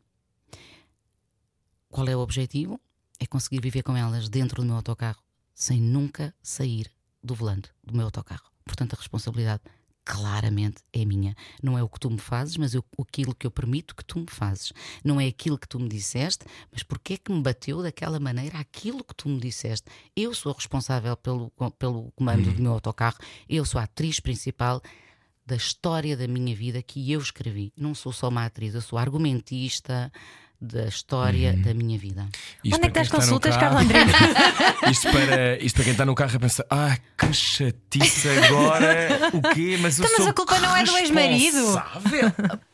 [1.90, 2.80] Qual é o objetivo?
[3.20, 5.22] É conseguir viver com elas dentro do meu autocarro
[5.54, 6.90] sem nunca sair
[7.22, 8.50] do volante do meu autocarro.
[8.66, 9.62] Portanto, a responsabilidade
[10.06, 11.36] claramente é minha.
[11.62, 14.20] Não é o que tu me fazes, mas eu, aquilo que eu permito que tu
[14.20, 14.74] me fazes.
[15.04, 18.58] Não é aquilo que tu me disseste, mas porque é que me bateu daquela maneira
[18.58, 19.89] aquilo que tu me disseste.
[20.16, 24.82] Eu sou responsável pelo, pelo comando do meu autocarro, eu sou a atriz principal
[25.46, 27.74] da história da minha vida que eu escrevi.
[27.76, 30.12] Não sou só uma atriz, eu sou argumentista
[30.63, 32.26] da história da minha vida.
[32.63, 33.99] Isto Onde é que para das quem está no consultas, carro- Carla André?
[34.91, 39.10] Isto para, isto para quem está no carro a pensar, ah, que chatice agora.
[39.34, 39.78] O quê?
[39.82, 41.82] Mas eu Então, mas sou a culpa não é do ex-marido.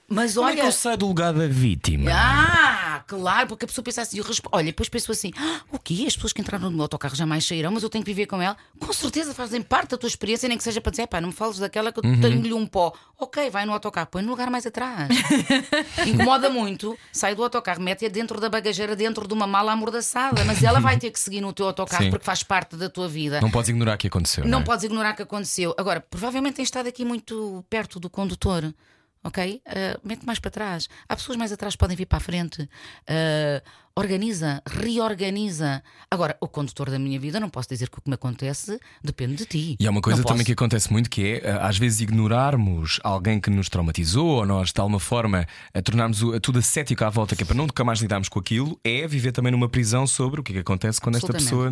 [0.10, 0.68] Mas Como é que olha.
[0.68, 2.10] eu saio do lugar da vítima?
[2.14, 5.78] Ah, claro, porque a pessoa pensa assim, eu respo- olha, depois pensou assim: ah, o
[5.80, 6.06] quê?
[6.08, 8.42] As pessoas que entraram no meu autocarro jamais sairão, mas eu tenho que viver com
[8.42, 8.58] ela.
[8.80, 11.34] Com certeza fazem parte da tua experiência, nem que seja para dizer, pá, não me
[11.34, 12.20] fales daquela que eu Uhum.
[12.22, 12.94] tenho-lhe um pó.
[13.20, 15.10] Ok, vai no autocarro, põe no lugar mais atrás.
[16.08, 20.64] Incomoda muito, sai do autocarro, mete-a dentro da bagageira, dentro de uma mala amordaçada, mas
[20.64, 22.10] ela vai ter que seguir no teu autocarro Sim.
[22.10, 23.42] porque faz parte da tua vida.
[23.42, 24.46] Não podes ignorar o que aconteceu.
[24.46, 24.64] Não é?
[24.64, 25.76] podes ignorar que aconteceu.
[25.78, 28.74] Agora, provavelmente tens estado aqui muito perto do condutor.
[29.24, 29.62] Ok?
[29.68, 30.88] Uh, mete mais para trás.
[31.08, 32.62] Há pessoas mais atrás que podem vir para a frente.
[32.62, 33.62] Uh,
[33.94, 35.84] organiza, reorganiza.
[36.10, 39.36] Agora, o condutor da minha vida, não posso dizer que o que me acontece depende
[39.36, 39.76] de ti.
[39.78, 40.46] E há uma coisa Não também posso.
[40.46, 44.72] que acontece muito que é, eh, às vezes, ignorarmos alguém que nos traumatizou ou nós,
[44.72, 48.30] de alguma forma, a tornarmos tudo ascético à volta, que é para nunca mais lidarmos
[48.30, 51.34] com aquilo, é viver também numa prisão sobre o que é que acontece quando esta
[51.34, 51.70] pessoa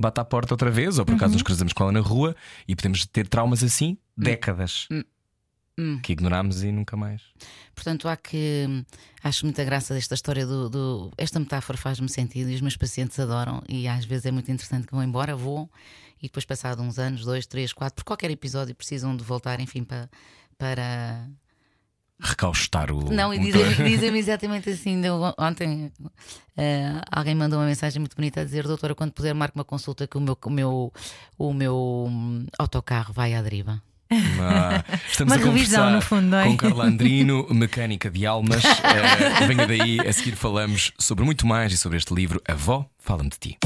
[0.00, 2.34] bate à porta outra vez, ou por acaso nos cruzamos com ela na rua
[2.66, 4.88] e podemos ter traumas assim décadas
[5.78, 6.00] Hum.
[6.02, 7.22] que ignoramos e nunca mais.
[7.74, 8.66] Portanto, há que.
[9.22, 10.68] Acho muita graça desta história do.
[10.68, 13.62] do- esta metáfora faz-me sentido e os meus pacientes adoram.
[13.68, 15.70] E às vezes é muito interessante que vão embora, vou
[16.20, 19.84] e depois, passado uns anos, dois, três, quatro, por qualquer episódio, precisam de voltar, enfim,
[19.84, 20.10] para.
[20.58, 21.28] para...
[22.20, 23.12] Recaustar o.
[23.12, 25.00] Não, e o dizem- dizem-me exatamente assim.
[25.38, 25.92] Ontem
[26.56, 30.04] eh, alguém mandou uma mensagem muito bonita a dizer: Doutora, quando puder, marque uma consulta
[30.08, 30.92] que o meu, o meu,
[31.38, 32.08] o meu
[32.58, 33.80] autocarro vai à deriva.
[34.10, 36.44] Ah, estamos Uma a revisão, conversar no fundo, não é?
[36.44, 38.62] Com Carla Andrino, mecânica de almas.
[38.88, 42.40] Eh, venha daí, a seguir falamos sobre muito mais e sobre este livro.
[42.48, 43.58] Avó, fala-me de ti.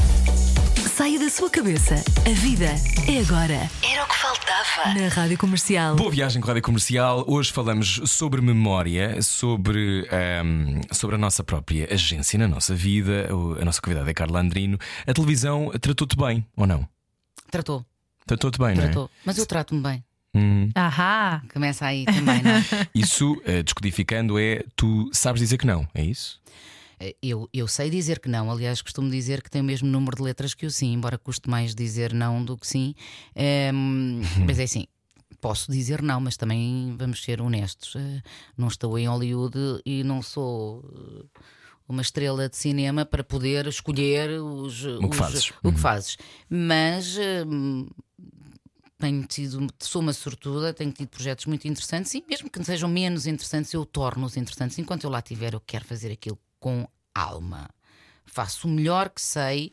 [0.88, 1.94] Saia da sua cabeça.
[2.26, 2.66] A vida
[3.08, 3.70] é agora.
[3.82, 4.94] Era o que faltava.
[4.98, 5.94] Na Rádio Comercial.
[5.96, 7.24] Boa viagem com a Rádio Comercial.
[7.28, 13.28] Hoje falamos sobre memória, sobre, ahm, sobre a nossa própria agência na nossa vida.
[13.60, 14.78] A nossa convidada é Carla Andrino.
[15.06, 16.86] A televisão tratou-te bem ou não?
[17.50, 17.84] Tratou,
[18.26, 18.86] Tratou-te bem, não é?
[18.86, 19.10] tratou.
[19.24, 20.04] Mas eu trato-me bem.
[20.34, 20.70] Hum.
[20.74, 21.42] Ahá!
[21.52, 22.64] Começa aí também, não é?
[22.94, 26.40] Isso, eh, descodificando, é tu sabes dizer que não, é isso?
[27.20, 30.22] Eu, eu sei dizer que não, aliás, costumo dizer que tem o mesmo número de
[30.22, 32.94] letras que o sim, embora custe mais dizer não do que sim.
[33.34, 34.86] Ehm, mas é assim,
[35.40, 37.96] posso dizer não, mas também vamos ser honestos.
[37.96, 38.22] Eh,
[38.56, 40.84] não estou em Hollywood e não sou.
[41.34, 41.40] eh,
[41.88, 45.50] Uma estrela de cinema para poder escolher os, O que os- fazes.
[45.50, 45.74] o Uhum.
[45.74, 46.16] que fazes.
[46.48, 47.88] Mas hum,
[49.02, 53.26] tenho tido, sou uma sortuda, tenho tido projetos muito interessantes e mesmo que sejam menos
[53.26, 54.78] interessantes, eu torno-os interessantes.
[54.78, 57.68] Enquanto eu lá estiver, eu quero fazer aquilo com alma.
[58.24, 59.72] Faço o melhor que sei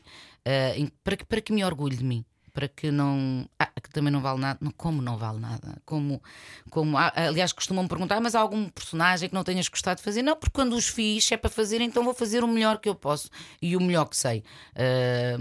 [0.76, 2.24] em- para, que, para que me orgulhe de mim.
[2.52, 3.48] Para que não.
[3.56, 4.58] Ah, que também não vale nada.
[4.60, 5.80] Não, como não vale nada?
[5.84, 6.20] Como,
[6.68, 10.22] como há- aliás, costumam perguntar, mas há algum personagem que não tenhas gostado de fazer?
[10.22, 12.94] Não, porque quando os fiz é para fazer, então vou fazer o melhor que eu
[12.96, 13.30] posso
[13.62, 14.42] e o melhor que sei.
[14.74, 15.38] Ah,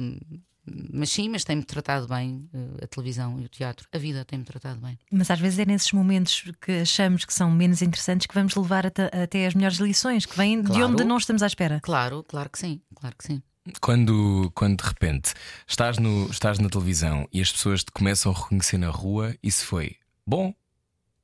[0.94, 3.88] mas sim, mas tem-me tratado bem eh, a televisão e o teatro.
[3.92, 4.98] A vida tem-me tratado bem.
[5.12, 8.86] Mas às vezes é nesses momentos que achamos que são menos interessantes que vamos levar
[8.86, 10.86] até, até as melhores lições, que vêm de Claro.
[10.88, 11.80] onde não estamos à espera.
[11.82, 13.42] Claro, claro que sim, claro que sim.
[13.82, 15.34] Quando, quando de repente
[15.68, 19.66] estás, no, estás na televisão e as pessoas te começam a reconhecer na rua, isso
[19.66, 20.54] foi bom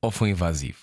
[0.00, 0.78] ou foi invasivo?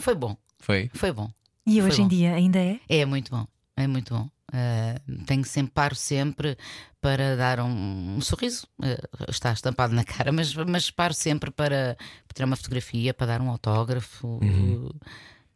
[0.00, 0.90] Foi bom, Foi?
[0.94, 1.30] foi bom.
[1.66, 2.80] E hoje em dia ainda é?
[2.88, 4.28] É muito bom, é muito bom.
[4.52, 6.56] Ah, tenho sempre, paro sempre
[7.00, 8.66] para dar um, um sorriso.
[8.82, 8.96] Ah,
[9.28, 13.40] está estampado na cara, mas, mas paro sempre para, para tirar uma fotografia, para dar
[13.40, 14.40] um autógrafo.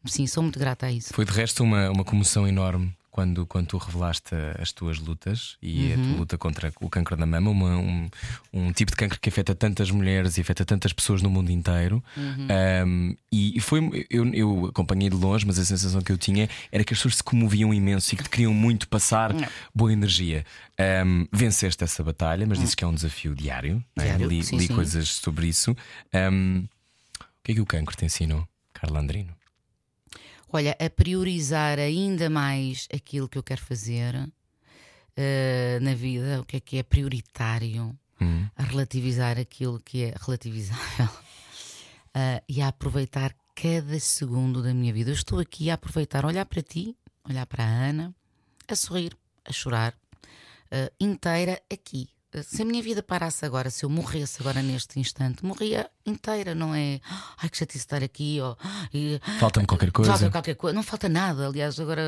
[0.05, 1.15] Sim, sou muito grata a isso.
[1.15, 5.93] Foi de resto uma, uma comoção enorme quando, quando tu revelaste as tuas lutas e
[5.93, 8.09] a tua luta contra o cancro da mama, uma- um,
[8.53, 12.03] um tipo de cancro que afeta tantas mulheres e afeta tantas pessoas no mundo inteiro.
[12.17, 16.83] Um, e foi eu, eu acompanhei de longe, mas a sensação que eu tinha era
[16.83, 19.31] que as pessoas se comoviam imenso e que te queriam muito passar
[19.75, 20.45] boa energia.
[21.07, 23.85] Um, venceste essa batalha, mas dizes que é um desafio diário.
[23.95, 24.07] não é?
[24.09, 24.75] Diário, Li, sim, li sim.
[24.75, 25.73] coisas sobre isso.
[25.73, 26.65] O
[27.45, 29.35] que é que o cancro te ensinou, Carla Andrino?
[30.53, 34.31] Olha, a priorizar ainda mais aquilo que eu quero fazer
[35.17, 38.47] eh, na vida, o que é que é prioritário, Hum.
[38.55, 41.09] a relativizar aquilo que é relativizável
[42.15, 45.11] eh, e a aproveitar cada segundo da minha vida.
[45.11, 46.97] Eu estou aqui a aproveitar, olhar para ti,
[47.29, 48.15] olhar para a Ana,
[48.69, 49.93] a sorrir, a chorar,
[50.71, 52.09] eh, inteira aqui.
[52.43, 56.75] Se a minha vida parasse agora, se eu morresse agora neste instante, morria inteira, não
[56.75, 57.01] é?
[57.37, 58.57] Ai, que chatice estar aqui, ó,
[58.95, 60.13] e- Falta-me qualquer coisa.
[60.13, 60.75] Falta qualquer coisa.
[60.75, 61.47] Não falta nada.
[61.47, 62.03] Aliás, agora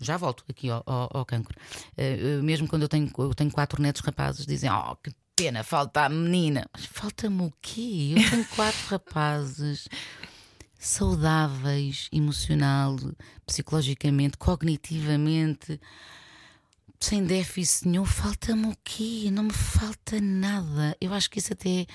[0.00, 1.56] já volto aqui ao, ao, ao cancro.
[1.96, 6.04] Eh, mesmo quando eu tenho, eu tenho quatro netos rapazes, dizem: Oh, que pena, falta
[6.04, 6.66] a menina.
[6.72, 8.14] Mas falta-me o quê?
[8.16, 9.88] Eu tenho quatro rapazes
[10.78, 12.96] saudáveis, emocional,
[13.46, 15.80] psicologicamente, cognitivamente.
[17.00, 19.28] Sem déficit nenhum, falta-me o quê?
[19.30, 20.96] Não me falta nada.
[21.00, 21.86] Eu acho que isso até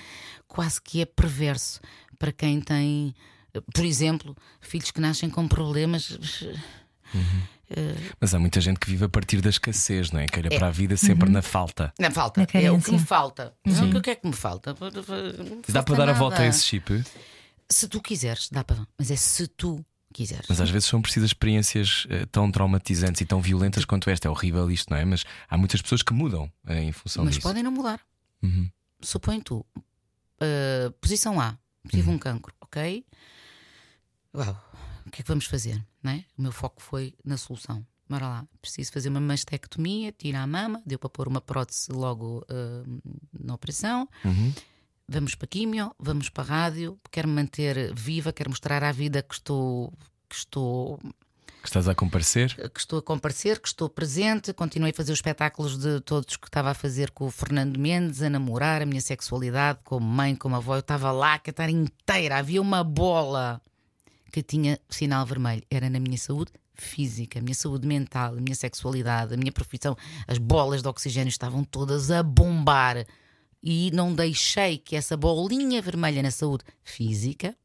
[0.46, 1.80] quase que é perverso
[2.18, 3.14] para quem tem,
[3.74, 6.16] por exemplo, filhos que nascem com problemas.
[8.20, 10.26] Mas há muita gente que vive a partir da escassez, não é?
[10.26, 11.92] Que olha para a vida sempre na falta.
[11.98, 12.40] Não falta.
[12.40, 13.54] Na É o que me falta.
[13.64, 14.74] Não, O que é que me falta?
[14.74, 16.48] Dá falta para dar a volta a nada.
[16.48, 17.04] esse chip,
[17.68, 18.86] Se tu quiseres, dá para.
[18.98, 20.46] Mas é se tu quiseres.
[20.48, 24.28] mas às vezes são precisas experiências eh, tão traumatizantes e tão violentas quanto esta.
[24.28, 25.04] É horrível isto, não é?
[25.04, 27.46] Mas há muitas pessoas que mudam eh, em função Mas disso.
[27.46, 28.00] podem não mudar.
[28.42, 28.70] Uhum.
[29.00, 31.56] Supõe tu, uh, posição A,
[31.88, 33.04] tive um cancro, ok?
[34.34, 34.70] Uau,
[35.06, 35.82] o que é que vamos fazer?
[36.02, 36.24] Não é?
[36.38, 37.84] O meu foco foi na solução.
[38.08, 42.44] Bora lá, preciso fazer uma mastectomia, tirar a mama, deu para pôr uma prótese logo
[42.50, 43.00] uh,
[43.38, 44.08] na operação.
[44.24, 44.52] Uhum.
[45.12, 49.20] Vamos para químio, vamos para a rádio, quero me manter viva, quero mostrar à vida
[49.20, 49.92] que estou,
[50.28, 51.00] que estou
[51.60, 52.54] Que estás a comparecer?
[52.54, 56.46] que estou a comparecer, que estou presente, continuei a fazer os espetáculos de todos que
[56.46, 60.54] estava a fazer com o Fernando Mendes, a namorar, a minha sexualidade, como mãe, como
[60.54, 60.76] avó.
[60.76, 63.60] Eu estava lá a cantar inteira, havia uma bola
[64.30, 65.64] que tinha sinal vermelho.
[65.68, 69.96] Era na minha saúde física, a minha saúde mental, a minha sexualidade, a minha profissão.
[70.28, 73.04] As bolas de oxigênio estavam todas a bombar.
[73.62, 77.56] E não deixei que essa bolinha vermelha na saúde física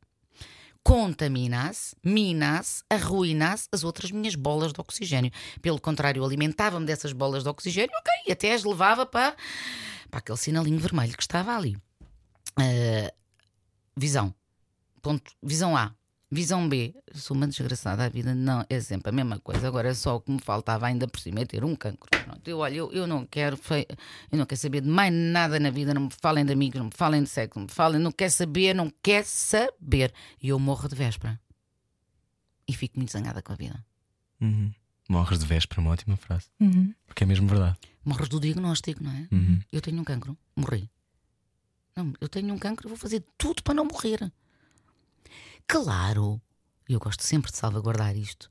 [0.84, 5.32] contaminasse, minasse, arruinasse as outras minhas bolas de oxigênio.
[5.60, 9.36] Pelo contrário, alimentava-me dessas bolas de oxigênio, ok, e até as levava para,
[10.12, 11.76] para aquele sinalinho vermelho que estava ali.
[12.56, 13.12] Ah,
[13.98, 14.34] visão.
[15.02, 15.32] Ponto.
[15.42, 15.94] Visão A.
[16.36, 16.94] Visão B.
[17.14, 18.36] Sou uma desgraçada a vida.
[18.36, 19.66] Não, é sempre a mesma coisa.
[19.66, 22.10] Agora só o que me faltava ainda por cima é ter um cancro.
[22.10, 23.58] Pronto, eu, olha, eu, eu não quero
[24.30, 25.94] eu não quero saber de mais nada na vida.
[25.94, 28.30] Não me falem de amigos, não me falem de sexo, não me falem, não quer
[28.30, 30.14] saber, não quer saber.
[30.44, 31.40] E eu morro de véspera.
[32.68, 33.86] E fico muito zangada com a vida.
[34.42, 34.74] Uhum.
[35.08, 36.48] Morres de véspera, uma ótima frase.
[36.60, 36.94] Uhum.
[37.08, 37.78] Porque é mesmo verdade.
[38.04, 39.28] Morres do diagnóstico, não é?
[39.32, 39.62] Uhum.
[39.72, 40.90] Eu tenho um cancro, morri.
[41.96, 44.30] Não, eu tenho um cancro, vou fazer tudo para não morrer.
[45.68, 46.42] Claro,
[46.88, 48.48] eu gosto sempre de salvaguardar isto.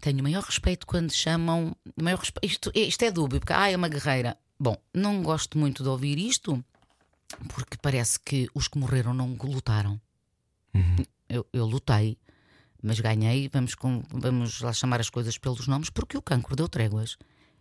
[0.00, 1.76] Tenho o maior respeito quando chamam.
[2.00, 2.38] Maior respe...
[2.42, 4.36] isto, isto é dúbio, porque ah, é uma guerreira.
[4.58, 6.64] Bom, não gosto muito de ouvir isto,
[7.54, 10.00] porque parece que os que morreram não lutaram.
[11.28, 12.16] Eu, eu lutei,
[12.82, 13.48] mas ganhei.
[13.52, 17.16] Vamos, com, vamos lá chamar as coisas pelos nomes, porque o cancro deu tréguas.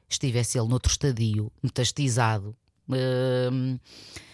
[0.09, 2.55] Estivesse ele noutro estadio, metastizado,
[2.87, 3.77] hum,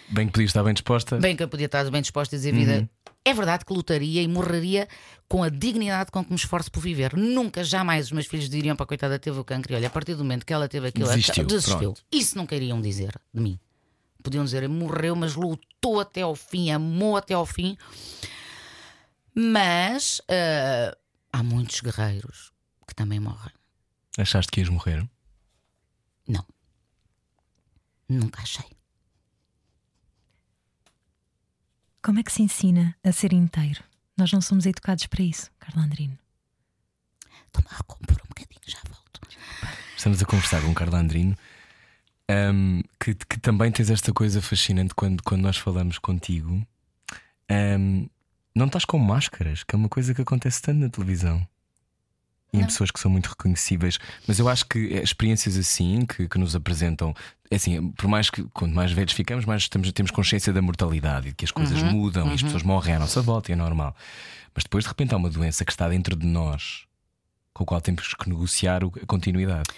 [0.10, 1.18] Bem que podias estar bem disposta.
[1.18, 2.90] bem que eu podia estar bem disposta a dizer vida.
[3.26, 4.88] É verdade que lutaria e morreria
[5.30, 7.16] com a dignidade com que me esforço por viver.
[7.16, 9.72] Nunca, jamais os meus filhos diriam para a coitada teve o cancro.
[9.72, 11.78] E olha, a partir do momento que ela teve aquilo, Desistiu, desistiu.
[11.78, 12.04] pronto.
[12.12, 13.58] Isso nunca iriam dizer de mim.
[14.22, 17.78] podiam dizer morreu, mas lutou até ao fim, amou até ao fim.
[19.36, 20.96] Mas uh,
[21.32, 22.52] há muitos guerreiros
[22.88, 23.54] que também morrem.
[24.18, 25.08] Achaste que ias morrer?
[26.28, 26.46] Não.
[28.08, 28.66] Nunca achei.
[32.04, 33.82] Como é que se ensina a ser inteiro?
[34.18, 36.20] Nós não somos educados para isso, Carla Andrino.
[37.50, 39.22] Toma a compor um bocadinho, já volto.
[39.96, 41.38] Estamos a conversar com o Carla Andrino,
[42.30, 46.62] um, que, que, também tens esta coisa fascinante quando, quando nós falamos contigo.
[47.50, 48.10] Um,
[48.54, 51.48] não estás com máscaras, que é uma coisa que acontece tanto na televisão.
[52.54, 53.98] E em pessoas que são muito reconhecíveis.
[54.28, 57.14] Mas eu acho que experiências assim que, que nos apresentam,
[57.50, 61.30] é assim, por mais que quanto mais velhos ficamos, mais temos, temos consciência da mortalidade
[61.30, 63.54] e de que as coisas Uhum, mudam e as pessoas morrem à nossa volta e
[63.54, 63.96] é normal.
[64.54, 66.86] Mas depois de repente há uma doença que está dentro de nós
[67.54, 69.70] com a qual temos que negociar a continuidade.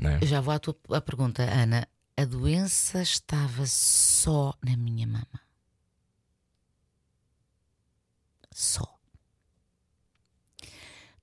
[0.00, 0.18] É?
[0.20, 1.86] Eu já vou à tua à pergunta, Ana.
[2.16, 5.40] A doença estava só na minha mama.
[8.52, 8.95] Só.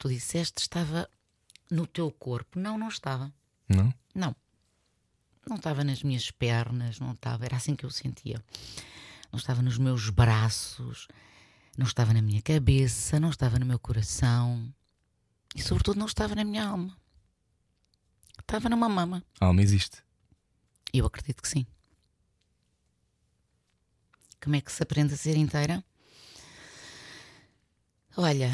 [0.03, 1.09] Tu disseste estava
[1.71, 2.59] no teu corpo.
[2.59, 3.33] Não, não estava.
[3.69, 3.93] Não?
[4.13, 4.35] Não.
[5.47, 7.45] Não estava nas minhas pernas, não estava.
[7.45, 8.43] Era assim que eu sentia.
[9.31, 11.07] Não estava nos meus braços,
[11.77, 14.75] não estava na minha cabeça, não estava no meu coração
[15.55, 16.97] e, sobretudo, não estava na minha alma.
[18.37, 19.23] Estava numa mama.
[19.39, 20.03] A alma existe.
[20.91, 21.65] Eu acredito que sim.
[24.43, 25.81] Como é que se aprende a ser inteira?
[28.17, 28.51] Olha,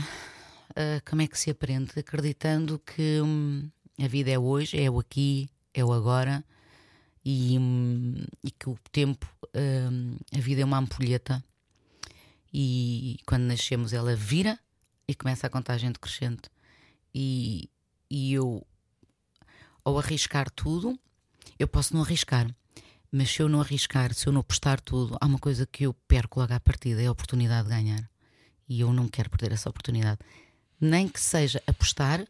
[0.75, 1.91] ah, como é que se aprende?
[1.97, 6.43] Acreditando que hum, a vida é hoje, é o aqui, é o agora
[7.23, 11.43] e, hum, e que o tempo, hum, a vida é uma ampulheta
[12.53, 14.60] e quando nascemos ela vira
[15.08, 16.49] e começa a contagem decrescente.
[17.13, 17.69] E,
[18.10, 18.65] e eu,
[19.84, 20.99] ao arriscar tudo,
[21.58, 22.47] eu posso não arriscar,
[23.12, 25.93] mas se eu não arriscar, se eu não apostar tudo, há uma coisa que eu
[26.08, 28.10] perco logo à partida: é a oportunidade de ganhar.
[28.67, 30.19] E eu não quero perder essa oportunidade.
[30.79, 32.25] Nem que seja apostar,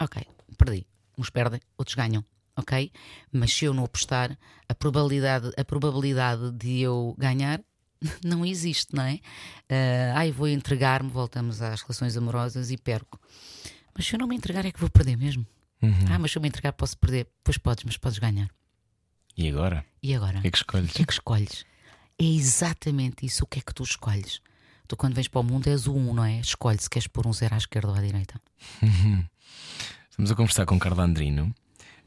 [0.00, 0.22] ok,
[0.56, 0.86] perdi.
[1.16, 2.24] Uns perdem, outros ganham,
[2.56, 2.90] ok?
[3.32, 7.60] Mas se eu não apostar, a probabilidade, a probabilidade de eu ganhar
[8.24, 9.18] não existe, não é?
[9.68, 13.20] Ah, ai, vou entregar-me, voltamos às relações amorosas e perco.
[13.94, 15.44] Mas se eu não me entregar, é que vou perder mesmo.
[16.10, 17.26] Ah, mas se eu me entregar, posso perder.
[17.42, 18.48] Pois podes, mas podes ganhar.
[19.36, 19.84] E agora?
[20.02, 20.38] E agora?
[20.38, 20.90] O que é que escolhes?
[20.90, 21.64] O que é que escolhes?
[22.18, 23.44] É exatamente isso.
[23.44, 24.40] O que é que tu escolhes?
[24.88, 26.40] Tu, quando vens para o mundo, és o um, não é?
[26.40, 28.40] Escolhe se queres pôr um zero à esquerda ou à direita.
[30.10, 31.54] Estamos a conversar com Carla Andrino.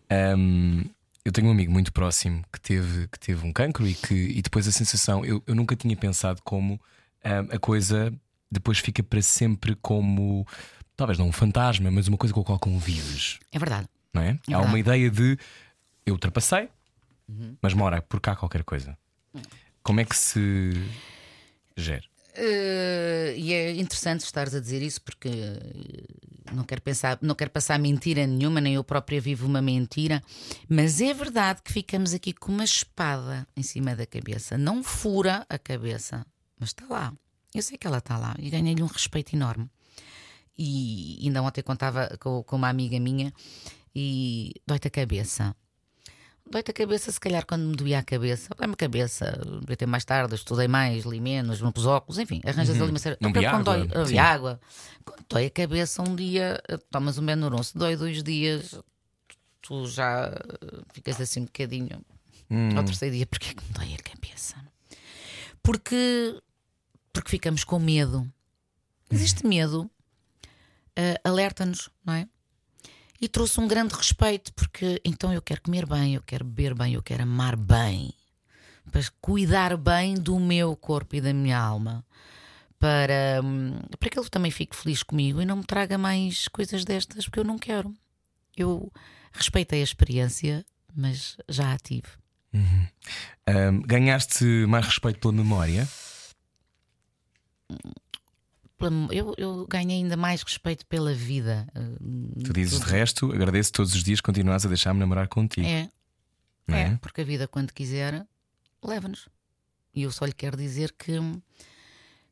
[0.10, 0.82] Ahm,
[1.24, 4.41] eu tenho um amigo muito próximo que teve, que teve um cancro e que e
[4.41, 6.82] depois a sensação, eu, eu nunca tinha pensado como
[7.24, 8.12] ahm, a coisa
[8.52, 10.46] depois fica para sempre como
[10.98, 13.88] talvez não um fantasma, mas uma coisa com a qual convives, É verdade.
[14.13, 14.32] não é?
[14.32, 14.67] Há verdade.
[14.67, 15.38] uma ideia de
[16.06, 16.67] eu ultrapassei,
[17.62, 18.98] mas mora por cá qualquer coisa.
[19.84, 20.74] Como é que se
[21.78, 22.04] gera?
[22.34, 27.52] Eh, e é interessante estares a dizer isso porque eh, não quero pensar, não quero
[27.52, 30.24] passar mentira nenhuma, nem eu própria vivo uma mentira,
[30.67, 34.58] mas é verdade que ficamos aqui com uma espada em cima da cabeça.
[34.58, 36.26] Não fura a cabeça,
[36.60, 37.13] mas está lá.
[37.54, 39.70] Eu sei que ela está lá e ganhei-lhe um respeito enorme.
[40.58, 43.34] E ainda ontem contava com, com uma amiga minha
[43.94, 45.56] e dói-te a cabeça.
[46.52, 48.54] Dói-te a cabeça, se calhar, quando me doía a cabeça.
[48.58, 52.42] Dói-me a cabeça, devia ter mais tarde, estudei mais, li menos, não pus óculos, enfim,
[52.46, 53.18] arranjas ali uma série.
[53.22, 54.60] Não Até vi quando água, Dói, vi água.
[55.06, 58.78] Quando dói a cabeça, um dia tomas um Benuron, se dói dois dias,
[59.62, 62.04] tu já eh, ficas assim um bocadinho.
[62.76, 64.58] Ao terceiro dia, porque é que me dói a cabeça?
[65.64, 66.38] Porque,
[67.14, 68.30] porque ficamos com medo.
[69.10, 69.90] Mas este medo
[70.98, 72.28] eh, alerta-nos, não é?
[73.22, 76.96] E trouxe um grande respeito, porque então eu quero comer bem, eu quero beber bem,
[76.96, 78.12] eu quero amar bem,
[78.92, 82.04] para cuidar bem do meu corpo e da minha alma,
[82.80, 86.84] para, hum, para que ele também fique feliz comigo e não me traga mais coisas
[86.84, 87.94] destas, porque eu não quero.
[88.58, 88.92] Eu
[89.32, 92.08] respeitei a experiência, mas já a tive.
[93.46, 95.88] Ahm, ganhaste mais respeito pela memória?
[99.12, 101.67] Eu, eu ganhei ainda mais respeito pela vida.
[102.44, 105.67] Tu dizes de resto, agradeço todos os dias que continuas a deixar-me namorar contigo.
[105.67, 105.89] É,
[106.67, 106.98] É, é?
[107.02, 108.26] porque a vida, quando quiser,
[108.84, 109.28] leva-nos.
[109.94, 111.13] E eu só lhe quero dizer que,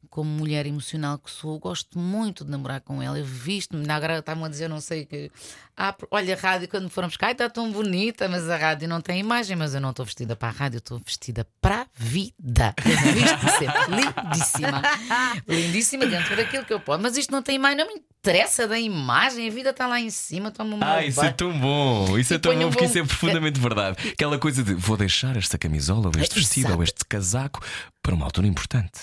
[0.09, 3.17] como mulher emocional que sou, gosto muito de namorar com ela.
[3.17, 5.31] Eu visto-me, agora estavam a dizer, não sei que.
[5.77, 9.19] Ah, olha, a rádio, quando buscar, "Ai, está tão bonita, mas a rádio não tem
[9.19, 9.55] imagem.
[9.55, 12.75] Mas eu não estou vestida para a rádio, estou vestida para a vida.
[12.85, 14.81] Eu visto-me sempre lindíssima.
[15.47, 17.01] lindíssima dentro daquilo que eu posso.
[17.01, 20.09] Mas isto não tem imagem, não me interessa da imagem, a vida está lá em
[20.09, 22.17] cima, toma uma Ah, isso é tão bom.
[22.17, 24.09] Isso E é tão bom porque bom- isso é profundamente verdade.
[24.09, 26.77] Aquela coisa de vou deixar esta camisola, ou este É, vestido, exato.
[26.77, 27.61] ou este casaco
[28.03, 28.99] para uma altura importante.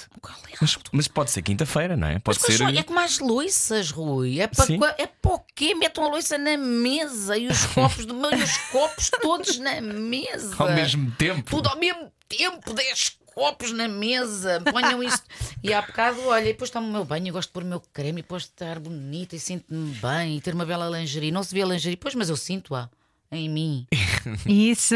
[0.61, 2.19] Mas, mas pode ser quinta-feira, não é?
[2.19, 2.77] Pode Mas ser.
[2.77, 4.39] É como as loiças, Rui.
[4.41, 4.79] É para Sim.
[4.99, 5.75] é para o quê?
[5.75, 10.55] Metam a loiça na mesa e os copos, de, e os copos todos na mesa.
[10.59, 11.51] Ao mesmo tempo.
[11.51, 15.23] Tudo ao mesmo tempo, 10 copos na mesa, ponham isto.
[15.63, 17.67] E há bocado, olha, e depois tomo o meu banho, eu gosto de pôr o
[17.67, 21.31] meu creme e depois de estar bonita e sinto-me bem e ter uma bela lingerie.
[21.31, 22.89] Não se vê a lingerie, pois, mas eu sinto-a
[23.31, 23.87] em mim.
[24.47, 24.95] Isso!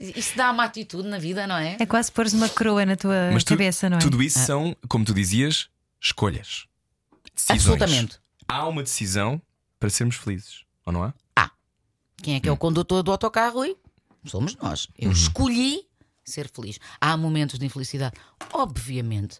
[0.00, 1.76] Isso dá uma atitude na vida, não é?
[1.78, 4.00] É quase pôres uma coroa na tua Mas tu- cabeça, não é?
[4.00, 5.68] tudo isso são, como tu dizias,
[6.00, 6.66] escolhas.
[7.34, 7.60] Decisões.
[7.72, 8.18] Absolutamente.
[8.48, 9.40] Há uma decisão
[9.78, 11.12] para sermos felizes, ou não há?
[12.22, 13.76] Quem é que é o condutor do autocarro, Rui?
[14.24, 14.88] Somos nós.
[14.98, 15.82] Eu escolhi
[16.28, 16.78] ser feliz.
[17.00, 18.14] Há momentos de infelicidade,
[18.52, 19.38] obviamente.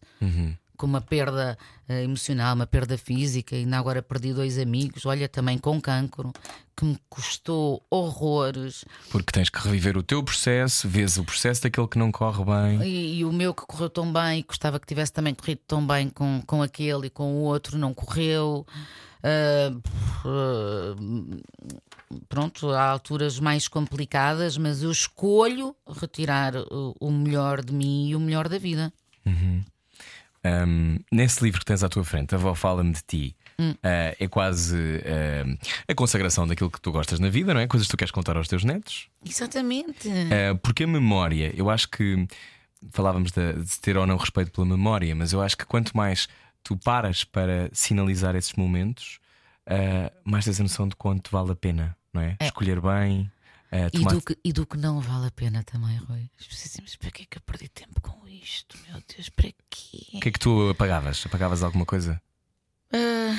[0.76, 1.58] Com uma perda
[1.88, 6.32] eh, emocional, uma perda física, ainda agora perdi dois amigos, olha, também com cancro,
[6.76, 8.84] que me custou horrores.
[9.10, 12.82] Porque tens que reviver o teu processo, vês o processo daquele que não corre bem.
[12.86, 16.08] E, e o meu que correu tão bem, gostava que tivesse também corrido tão bem
[16.08, 18.64] com, com aquele e com o outro, não correu.
[19.22, 19.70] Ah,
[20.24, 20.94] ah,
[22.28, 28.16] pronto, há alturas mais complicadas, mas eu escolho retirar o, o melhor de mim e
[28.16, 28.92] o melhor da vida.
[30.44, 33.72] Um, nesse livro que tens à tua frente, A Avó Fala-me de Ti, Hum.
[33.72, 35.58] uh, é quase uh,
[35.88, 37.66] a consagração daquilo que tu gostas na vida, não é?
[37.66, 39.08] Coisas que tu queres contar aos teus netos.
[39.28, 40.06] Exatamente.
[40.06, 42.24] Uh, porque a memória, eu acho que
[42.92, 46.28] falávamos de, de ter ou não respeito pela memória, mas eu acho que quanto mais
[46.62, 49.18] tu paras para sinalizar esses momentos,
[49.66, 52.36] uh, mais tens a noção de quanto vale a pena, não é?
[52.40, 53.30] Escolher bem.
[53.72, 56.30] uh, E tomar- do, que, e do que não vale a pena também, Rui.
[56.38, 58.76] As pessoas dizem, mas para que é que eu perdi tempo com isto?
[58.88, 60.06] Meu Deus, para quê?
[60.14, 61.22] O que é que tu apagavas?
[61.26, 62.20] Apagavas alguma coisa?
[62.92, 63.38] Ah,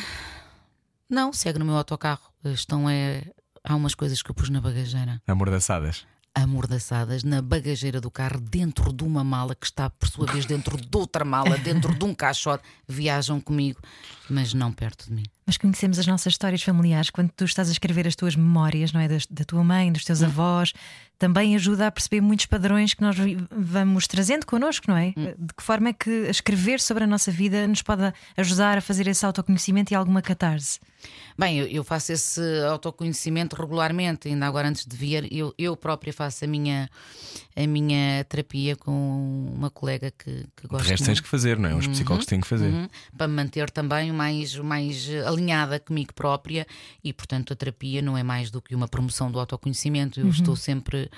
[1.10, 2.32] não, segue no meu autocarro.
[2.46, 3.24] Estão é.
[3.64, 5.22] Há umas coisas que eu pus na bagageira.
[5.28, 6.06] Amordaçadas?
[6.42, 10.78] Amordaçadas na bagageira do carro, dentro de uma mala que está, por sua vez, dentro
[10.78, 12.64] de outra mala, dentro de um caixote.
[12.88, 13.80] Viajam comigo,
[14.30, 15.26] mas não perto de mim.
[15.50, 19.02] Mas conhecemos as nossas histórias familiares quando tu estás a escrever as tuas memórias, não
[19.02, 19.08] é?
[19.08, 20.06] Das- Da, tua mãe, dos Hum.
[20.06, 20.74] teus avós,
[21.18, 23.16] também ajuda a perceber muitos padrões que nós
[23.52, 25.12] vamos trazendo connosco, não é?
[25.18, 25.34] Hum.
[25.40, 29.08] De que forma é que escrever sobre a nossa vida nos pode ajudar a fazer
[29.08, 30.80] esse autoconhecimento e alguma catarse?
[31.38, 36.12] Bem, eu, eu faço esse autoconhecimento regularmente, ainda agora antes de vir, eu, eu própria
[36.14, 36.90] faço a minha,
[37.56, 41.70] a minha terapia com uma colega que, que De gosto resto tens que fazer, não
[41.70, 41.76] é?
[41.76, 42.68] Os psicólogos têm que fazer.
[42.68, 42.88] Uhum,
[43.18, 45.08] para me manter também o mais, o mais
[45.40, 46.68] alinhada comigo própria
[47.04, 50.20] e, portanto, a terapia não é mais do que uma promoção do autoconhecimento.
[50.20, 51.10] Eu estou sempre,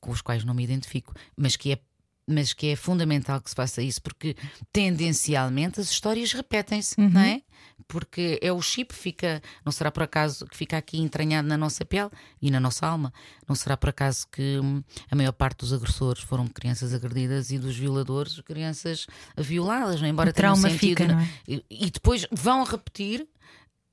[0.00, 1.78] com os quais não me identifico, mas que é.
[2.26, 4.34] Mas que é fundamental que se faça isso, porque
[4.72, 7.42] tendencialmente as histórias repetem-se, não é?
[7.86, 11.84] Porque é o chip fica, não será por acaso que fica aqui entranhado na nossa
[11.84, 12.08] pele
[12.40, 13.12] e na nossa alma.
[13.46, 17.58] Não será por acaso que hum, a maior parte dos agressores foram crianças agredidas e
[17.58, 19.06] dos violadores crianças
[19.36, 20.10] violadas, não é?
[20.10, 21.28] embora O tenham trauma sentido, fica, não é?
[21.46, 23.26] e, e depois vão repetir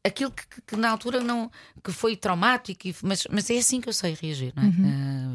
[0.04, 1.50] aquilo que, que- que na altura não
[1.84, 4.66] que foi traumático, mas, mas é assim que eu sei reagir, não é?
[4.68, 5.34] Uhum.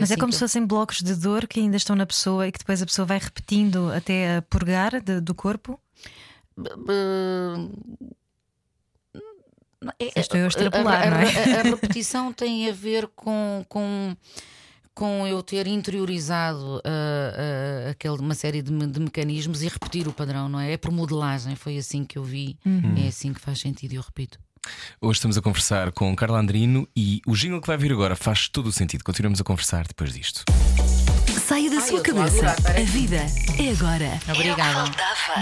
[0.00, 2.06] Mas é assim como que se eu- fossem blocos de dor que ainda estão na
[2.06, 5.80] pessoa e que depois a pessoa vai repetindo até a purgar de- do corpo.
[9.98, 11.54] É- Estou eu a extrapolar, a, a- não é?
[11.56, 14.16] a- a repetição tem a ver com, com,
[14.92, 16.90] com eu ter interiorizado ah,
[17.36, 17.57] ah,
[17.98, 20.72] aquele, uma série de, de mecanismos e repetir o padrão, não é?
[20.72, 22.94] É por modelagem, foi assim que eu vi, Uhum.
[22.96, 24.38] é assim que faz sentido e eu repito.
[25.00, 28.48] Hoje estamos a conversar com Carla Andrino e o jingle que vai vir agora faz
[28.48, 29.02] todo o sentido.
[29.02, 30.44] Continuamos a conversar depois disto.
[31.48, 32.46] Saia da Ai, sua a cabeça.
[32.46, 32.82] A aqui.
[32.82, 34.20] vida é agora.
[34.28, 34.90] Obrigada.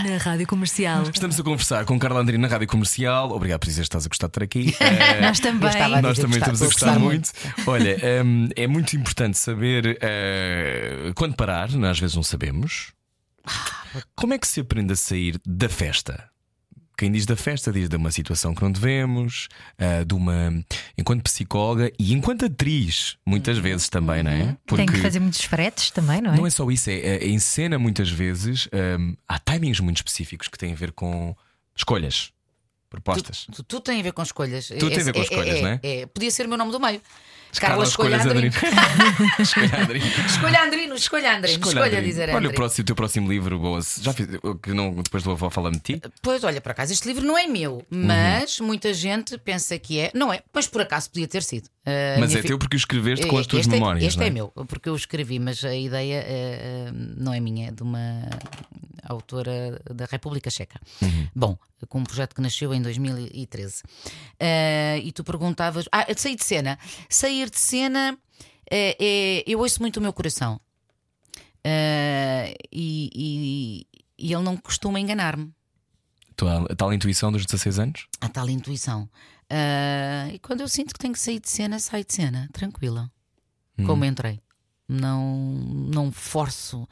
[0.08, 1.02] Na Rádio Comercial.
[1.02, 3.32] Estamos a conversar com Carla Andrino na Rádio Comercial.
[3.32, 4.76] Obrigado por dizer que estás a gostar de estar aqui.
[4.86, 5.68] Eh, Nós também.
[5.68, 7.32] a Nós também estamos a gostar a muito.
[7.66, 12.92] Olha, hum, é muito importante saber eh, quando parar, nós às vezes não sabemos.
[14.14, 16.30] Como é que se aprende a sair da festa?
[16.96, 20.64] Quem diz da festa diz de uma situação que não devemos, ah, de uma.
[20.96, 24.56] enquanto psicóloga e enquanto atriz, muitas vezes também, não é?
[24.66, 26.36] Tem que fazer muitos fretes também, não é?
[26.36, 28.68] Não é só isso, é, é em cena muitas vezes
[28.98, 31.36] hum, há timings muito específicos que têm a ver com
[31.76, 32.32] escolhas.
[32.88, 33.46] Propostas.
[33.52, 34.68] Tu, tu tem a ver com escolhas.
[34.68, 35.80] Tudo tem a ver com escolhas, é, não é?
[35.82, 36.06] é?
[36.06, 37.00] Podia ser o meu nome do meio.
[37.58, 38.52] Carla Escolha Andrino.
[39.38, 40.06] Escolha Andrino.
[40.26, 42.02] Escolha Andrino, escolha Andrino, escolha, Andrino.
[42.02, 42.54] dizer Olha o, Andrino.
[42.54, 43.80] próximo, teu próximo livro, boa.
[44.00, 44.26] Já fiz,
[44.62, 46.02] que não, depois do avó fala-me de ti.
[46.22, 48.06] Pois, olha, por acaso este livro não é meu, Uhum.
[48.06, 50.10] mas muita gente pensa que é.
[50.14, 51.68] Não é, mas por acaso podia ter sido.
[51.86, 54.04] A Mas é fi- teu porque o escreveste com as tuas este é- memórias.
[54.04, 57.70] Este não é meu, porque eu escrevi, mas a ideia eh, não é minha, é
[57.70, 58.28] de uma
[59.04, 60.80] autora da República Checa.
[61.00, 61.28] Uhum.
[61.34, 63.82] Bom, com um projeto que nasceu em 2013.
[64.40, 65.84] Eh, e tu perguntavas.
[65.92, 66.76] Ah, sair de cena.
[67.46, 68.18] Sair de cena,
[68.70, 70.60] é, é- eu ouço muito o meu coração.
[71.64, 73.86] Eh, e, e-
[74.18, 75.52] e ele não costuma enganar-me.
[76.70, 78.06] A tal intuição dos 16 anos?
[78.20, 79.08] a tal intuição.
[79.48, 83.10] Ah, e quando eu sinto que tenho que sair de cena, saio de cena, tranquila.
[83.84, 84.40] Como entrei.
[84.88, 85.36] Não,
[85.92, 86.88] não forço.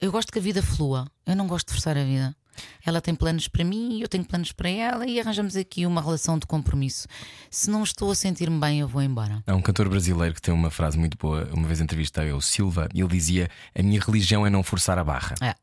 [0.00, 1.10] Eu gosto que a vida flua.
[1.24, 2.36] Eu não gosto de forçar a vida.
[2.84, 6.38] Ela tem planos para mim, eu tenho planos para ela e arranjamos aqui uma relação
[6.38, 7.06] de compromisso.
[7.50, 9.42] Se não estou a sentir-me bem, eu vou embora.
[9.46, 11.48] Há um cantor brasileiro que tem uma frase muito boa.
[11.52, 15.04] Uma vez entrevistei o Silva e ele dizia: A minha religião é não forçar a
[15.04, 15.34] barra.
[15.40, 15.54] É.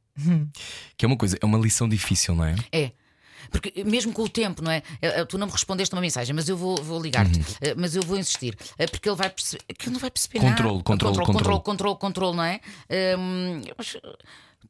[0.95, 2.55] Que é uma coisa, é uma lição difícil, não é?
[2.71, 2.91] É.
[3.49, 4.77] Porque mesmo com o tempo, não é?
[5.01, 7.95] Eh, eh, Tu não me respondeste uma mensagem, mas eu vou, vou ligar-te, Eh, mas
[7.95, 8.55] eu vou insistir,
[8.91, 10.83] porque ele vai perceber que ele não vai perceber Controle, nada.
[10.83, 11.61] controle, controle, controle.
[11.63, 12.59] controle, controle, não é?
[13.17, 14.13] Hum, mas, eh,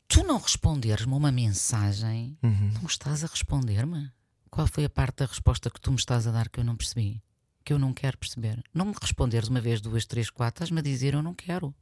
[0.07, 4.09] tu não responderes-me uma mensagem, não estás a responder-me?
[4.49, 6.76] Qual foi a parte da resposta que tu me estás a dar que eu não
[6.76, 7.21] percebi?
[7.65, 8.61] Que eu não quero perceber.
[8.74, 11.74] Não me responderes uma vez, duas, três, quatro, estás-me a dizer eu não quero.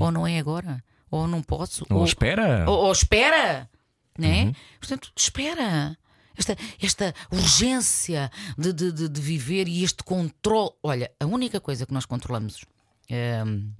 [0.00, 0.82] Ou não é agora.
[1.10, 1.86] Ou não posso.
[1.88, 2.64] Ou espera.
[2.68, 3.70] Ou, ou espera,
[4.18, 4.52] né?
[4.80, 5.96] Portanto, espera.
[6.36, 10.70] Esta, esta urgência de, de, de, de viver e este controle.
[10.82, 12.64] Olha, a única coisa que nós controlamos,
[13.08, 13.70] ehm,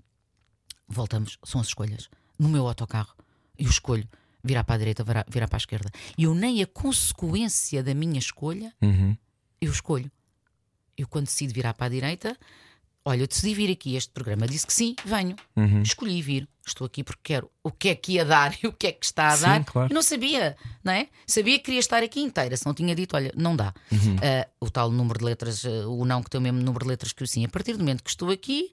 [0.89, 2.09] voltamos, são as escolhas.
[2.39, 3.15] No meu autocarro,
[3.59, 4.09] eu escolho
[4.45, 5.91] virar para a direita, virar, virar para a esquerda.
[6.17, 9.17] E eu nem a consequência da minha escolha, Uhum.
[9.61, 10.11] eu escolho.
[10.97, 12.37] Eu, quando decido virar para a direita,
[13.07, 13.97] olha, eu decidi vir aqui.
[13.97, 15.37] Este programa disse que sim, venho.
[15.57, 15.81] Uhum.
[15.83, 16.47] Escolhi vir.
[16.67, 19.07] Estou aqui porque quero o que é que ia dar e o que é que
[19.07, 19.65] está a Sim, dar.
[19.65, 19.89] claro.
[19.91, 21.07] E não sabia, não é?
[21.25, 22.57] Sabia que queria estar aqui inteira.
[22.57, 23.73] Se não tinha dito, olha, não dá.
[23.93, 24.17] Uhum.
[24.21, 26.89] Ah, o tal número de letras, ah, o não que tem o mesmo número de
[26.89, 27.45] letras que o sim.
[27.45, 28.73] A partir do momento que estou aqui,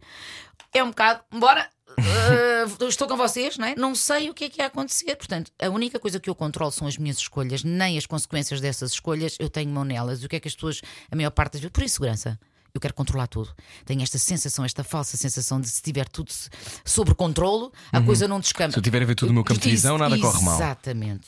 [0.73, 1.69] é um bocado, embora.
[1.99, 3.75] ah, estou com vocês, não é?
[3.75, 5.15] Não sei o que é que ia acontecer.
[5.15, 8.93] Portanto, a única coisa que eu controlo são as minhas escolhas, nem as consequências dessas
[8.93, 9.37] escolhas.
[9.39, 10.23] Eu tenho mão nelas.
[10.23, 10.81] O que é que as pessoas,
[11.11, 12.39] a maior parte das vezes, por insegurança.
[12.75, 13.51] Eu quero controlar tudo.
[13.85, 16.31] Tenho esta sensação, esta falsa sensação de se tiver tudo
[16.83, 18.71] sob controlo, a coisa não descamba.
[18.71, 20.55] Se eu tiver a ver tudo no meu campo de visão, nada corre mal.
[20.55, 21.27] Exatamente.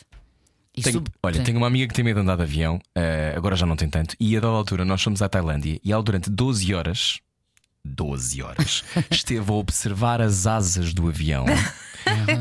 [0.82, 3.66] Tenho- olha, tenho uma amiga que tem medo de andar de avião, eh, agora já
[3.66, 6.74] não tem tanto, e a dada altura nós fomos à Tailândia e ela durante 12
[6.74, 7.20] horas
[7.86, 11.46] 12 horas esteve a observar as asas do avião.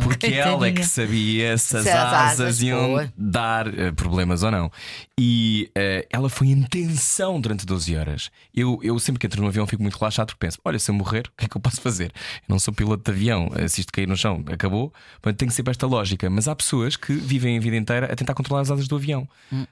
[0.03, 3.13] Porque ela é que sabia se as Se as asas asas, iam boa.
[3.17, 4.71] dar eh, problemas ou não.
[5.19, 8.31] E eh, ela foi em tensão durante 12 horas.
[8.55, 10.95] Eu, eu sempre que entro no avião fico muito relaxado porque penso: olha, se eu
[10.95, 12.13] morrer, o que é que eu posso fazer?
[12.15, 14.93] Eu não sou piloto de avião, eh, se isto cair no chão, acabou.
[15.23, 16.29] Portanto, tem que sempre esta lógica.
[16.29, 19.27] Mas há pessoas que vivem a vida inteira a tentar controlar as asas do avião.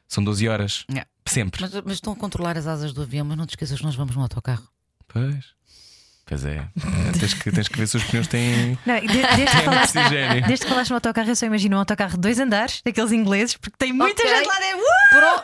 [0.08, 0.84] São 12 horas.
[0.88, 1.06] Yeah.
[1.26, 1.60] Sempre.
[1.60, 3.94] Mas, mas estão a controlar as asas do avião, mas não te esqueças que nós
[3.94, 4.66] vamos no autocarro.
[5.06, 5.44] Pois.
[6.32, 6.56] Pois é.
[6.56, 8.78] Eh, tens, que, tens que ver se os pneus têm.
[8.86, 10.46] Não, de- desde, que falaste, oxigênio.
[10.46, 13.54] desde que falaste no autocarro, eu só imagino um autocarro de dois andares, daqueles ingleses,
[13.56, 14.34] porque tem muita Ok.
[14.34, 14.78] gente lá dentro.
[14.80, 14.92] Uh!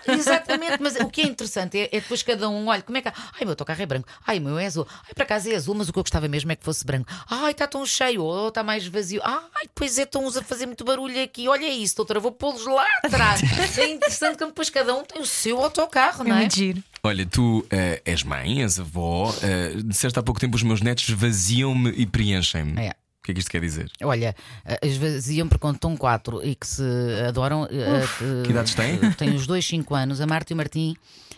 [0.05, 3.03] Pro- exatamente, mas o que é interessante é, é depois cada um, olha, como é
[3.03, 3.09] que.
[3.09, 5.75] Ai, meu autocarro é branco, ai, o meu é azul, ai, para casa é azul,
[5.75, 7.07] mas o que eu gostava mesmo é que fosse branco.
[7.31, 9.21] Ai, está tão cheio, ou está mais vazio.
[9.23, 11.47] Ai, pois é, estão-os a fazer muito barulho aqui.
[11.49, 13.43] Olha isso, doutora, vou pô-los lá atrás.
[13.79, 16.41] é interessante que depois cada um tem o seu autocarro, É não é?
[16.41, 16.83] muito giro.
[17.03, 21.09] Olha, tu eh, és mãe, és avó, uh, disseste há pouco tempo os meus netos
[21.09, 22.81] esvaziam-me e preenchem-me.
[22.81, 22.91] É.
[22.91, 23.91] O que é que isto quer dizer?
[24.03, 24.35] Olha,
[24.65, 26.83] eh, esvaziam porque quando estão quatro e que se
[27.29, 27.67] adoram.
[27.71, 28.95] eh, eh, que idades têm?
[29.03, 30.21] eh, Têm os dois 5 anos.
[30.23, 30.97] A Marta e o Martim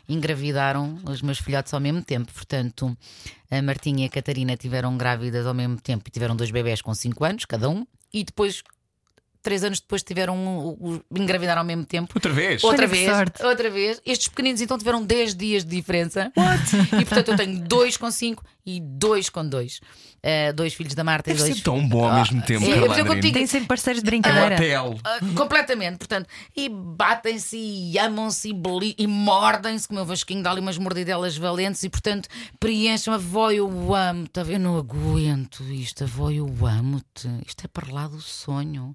[0.08, 2.32] engravidaram os meus filhotes ao mesmo tempo.
[2.32, 2.96] Portanto,
[3.50, 6.94] a Martinha e a Catarina tiveram grávidas ao mesmo tempo e tiveram dois bebés com
[6.94, 7.84] 5 anos, cada um.
[8.12, 8.62] E depois,
[9.42, 12.12] três anos depois, tiveram um- um- engravidaram ao mesmo tempo.
[12.14, 12.62] Outra vez?
[12.64, 13.08] Outra Olha vez,
[13.42, 14.00] outra vez.
[14.04, 16.32] Estes pequeninos então tiveram 10 dias de diferença.
[17.00, 18.44] E portanto eu tenho dois com 5
[18.76, 19.80] e dois com 2.
[20.54, 21.56] dois filhos da Marta Deve e dois.
[21.58, 22.64] ser tão bom ao mesmo tempo.
[22.66, 24.54] é, eu contigo- Tem sempre parceiros de brincadeira.
[24.56, 24.98] hotel.
[25.04, 30.60] Ah, completamente, portanto, e batem-se e amam-se e, e mordem-se, como o Vasquinho dá ali
[30.60, 36.30] umas mordidelas valentes, e portanto preenchem a avó, eu amo-te, eu não aguento isto, avó,
[36.30, 38.94] eu amo-te, isto é para lá do sonho.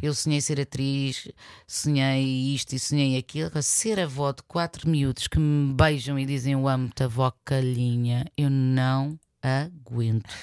[0.00, 1.28] Eu sonhei ser atriz,
[1.66, 6.52] sonhei isto e sonhei aquilo, ser avó de quatro miúdos que me beijam e dizem
[6.52, 8.93] eu amo-te, avó calhinha, eu não
[9.42, 10.34] aguento.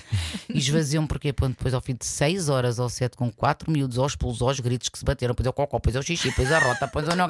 [0.47, 3.97] E esvaziam porque pronto, depois ao fim de 6 horas ou 7 com 4 miúdos
[3.97, 6.59] aos pulos, aos gritos que se bateram, depois é cocó, depois é xixi, depois a
[6.59, 7.27] rota, depois é o não.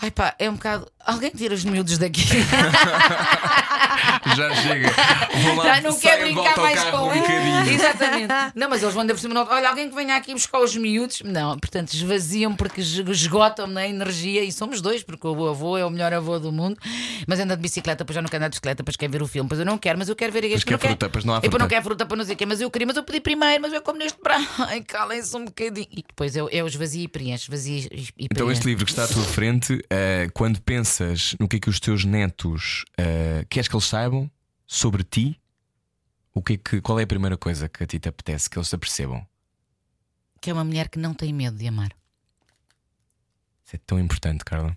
[0.00, 0.86] Ai pá, é um bocado.
[1.04, 2.22] Alguém tira os miúdos daqui.
[4.36, 4.90] Já chega.
[5.42, 7.12] Vou lá, Já não quer brincar mais com um.
[7.70, 8.32] Exatamente.
[8.56, 9.46] Não, mas eles vão andar por cima.
[9.48, 11.20] Olha, alguém que venha aqui buscar os miúdos.
[11.24, 15.84] Não, portanto, esvaziam porque es- esgotam-me a energia e somos dois, porque o avô é
[15.84, 16.76] o melhor avô do mundo.
[17.26, 19.26] Mas anda de bicicleta, pois já não quero andar de bicicleta, pois quer ver o
[19.28, 21.34] filme, pois eu não quero, mas eu quero ver este Mas quer fruta, pois não
[21.34, 21.64] há E depois fruta.
[21.64, 23.60] não quer fruta para não sei o quê, mas eu queria, mas eu pedi primeiro,
[23.62, 24.46] mas eu como neste prato.
[24.66, 25.86] Ai, calem-se um bocadinho.
[25.90, 28.52] E depois eu, eu esvazio e preencho, esvazio e e Então, preencho.
[28.52, 31.80] este livro que está à tua frente, eh, quando pensas no que é que os
[31.80, 34.30] teus netos eh, queres que eles saibam
[34.66, 35.40] sobre ti,
[36.32, 38.58] o que é que, qual é a primeira coisa que a ti te apetece que
[38.58, 39.26] eles se apercebam?
[40.40, 41.94] Que é uma mulher que não tem medo de amar.
[43.64, 44.76] Isso é tão importante, Carla.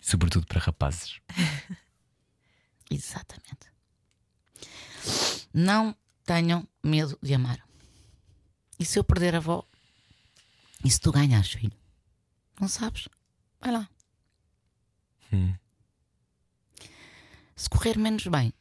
[0.00, 1.18] Sobretudo para rapazes.
[2.90, 3.72] Exatamente.
[5.52, 7.58] Não tenham medo de amar.
[8.78, 9.66] E se eu perder a avó?
[10.84, 11.72] E se tu ganhares, filho?
[12.60, 13.08] Não sabes?
[13.60, 13.88] Vai lá.
[15.32, 15.54] Hum.
[17.56, 18.52] Se correr menos bem,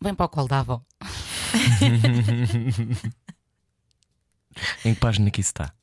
[0.00, 0.84] vem para o colo da avó.
[4.84, 5.74] Em que página que isso está?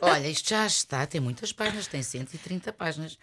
[0.00, 3.18] Olha, isto já está, tem muitas páginas, tem 130 páginas.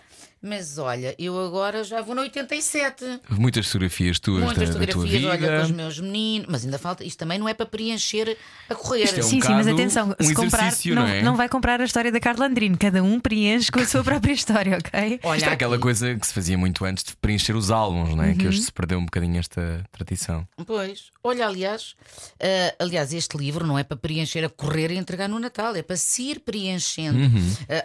[0.46, 3.22] Mas olha, eu agora já vou no 87.
[3.30, 5.48] Muitas fotografias tuas Muitas da, da tua fotografias, vida.
[5.48, 6.48] olha, com os meus meninos.
[6.50, 8.38] Mas ainda falta, isto também não é para preencher
[8.70, 9.04] a correr.
[9.06, 11.22] Isto é um sim, sim, mas atenção, um se comprar, não, não é?
[11.22, 12.78] não vai comprar a história da Carla Andrino.
[12.78, 15.20] Cada um preenche com a sua própria história, ok?
[15.24, 18.24] Olha, Isto é aquela coisa que se fazia muito antes de preencher os álbuns, não
[18.24, 18.34] é?
[18.36, 18.64] Que hoje Uhum.
[18.66, 20.46] se perdeu um bocadinho esta tradição.
[20.68, 21.96] Pois, olha, aliás,
[22.42, 25.82] ah, aliás, este livro não é para preencher a correr e entregar no Natal, é
[25.82, 27.18] para se ir preenchendo.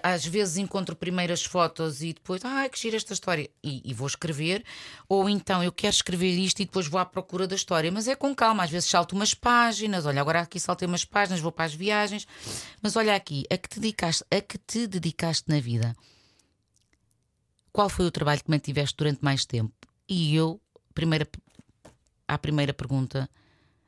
[0.03, 3.95] Ah, às vezes encontro primeiras fotos e depois, ai, que gira esta história, e, e
[3.95, 4.65] vou escrever,
[5.09, 8.15] ou então eu quero escrever isto e depois vou à procura da história, mas é
[8.15, 11.65] com calma, às vezes salto umas páginas, olha, agora aqui saltei umas páginas, vou para
[11.65, 12.27] as viagens,
[12.83, 15.97] mas olha aqui, a que te dedicaste, a que te dedicaste na vida.
[17.73, 19.73] Qual foi o trabalho que mantiveste durante mais tempo?
[20.09, 20.61] E eu,
[20.95, 21.29] primeira
[22.27, 23.29] à primeira pergunta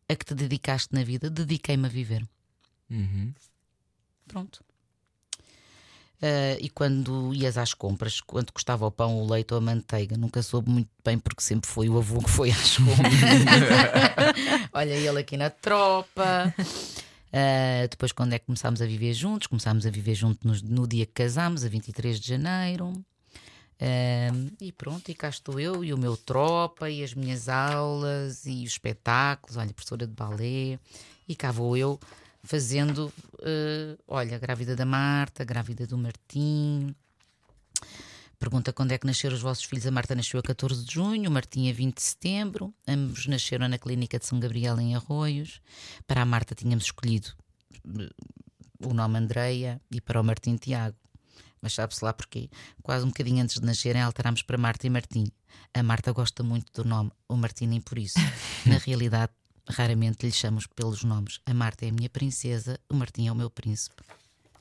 [0.08, 2.26] a que te dedicaste na vida, dediquei-me a viver.
[2.90, 3.32] Uhum.
[4.26, 4.64] Pronto.
[6.22, 10.16] Ah, e quando ias às compras, quanto custava o pão, o leite ou a manteiga?
[10.16, 13.12] Nunca soube muito bem, porque sempre foi o avô que foi às compras.
[14.72, 16.54] Olha, ele aqui na tropa.
[17.32, 19.46] Ah, depois, quando é que começámos a viver juntos?
[19.46, 22.92] Começámos a viver juntos no, no dia que casámos, a 23 de janeiro.
[23.80, 28.44] Ah, e pronto, e cá estou eu e o meu tropa, e as minhas aulas,
[28.44, 29.56] e os espetáculos.
[29.56, 30.78] Olha, professora de balé,
[31.26, 31.98] e cá vou eu
[32.42, 33.12] fazendo,
[33.42, 36.94] eh, olha, grávida da Marta, grávida do Martim.
[38.38, 39.86] Pergunta quando é que nasceram os vossos filhos.
[39.86, 42.74] A Marta nasceu a 14 de junho, o Martim a 20 de setembro.
[42.88, 45.60] Ambos nasceram na clínica de São Gabriel em Arroios.
[46.06, 47.32] Para a Marta tínhamos escolhido
[47.84, 48.08] eh,
[48.82, 50.96] o nome Andreia e para o Martim Tiago.
[51.60, 52.48] Mas sabe-se lá porquê.
[52.82, 55.30] Quase um bocadinho antes de nascerem alterámos para Marta e Martim.
[55.74, 58.18] A Marta gosta muito do nome, o Martim nem por isso.
[58.64, 59.32] Na realidade,
[59.70, 61.40] raramente lhe chamamos pelos nomes.
[61.46, 64.02] A Marta é a minha princesa, o Martim é o meu príncipe.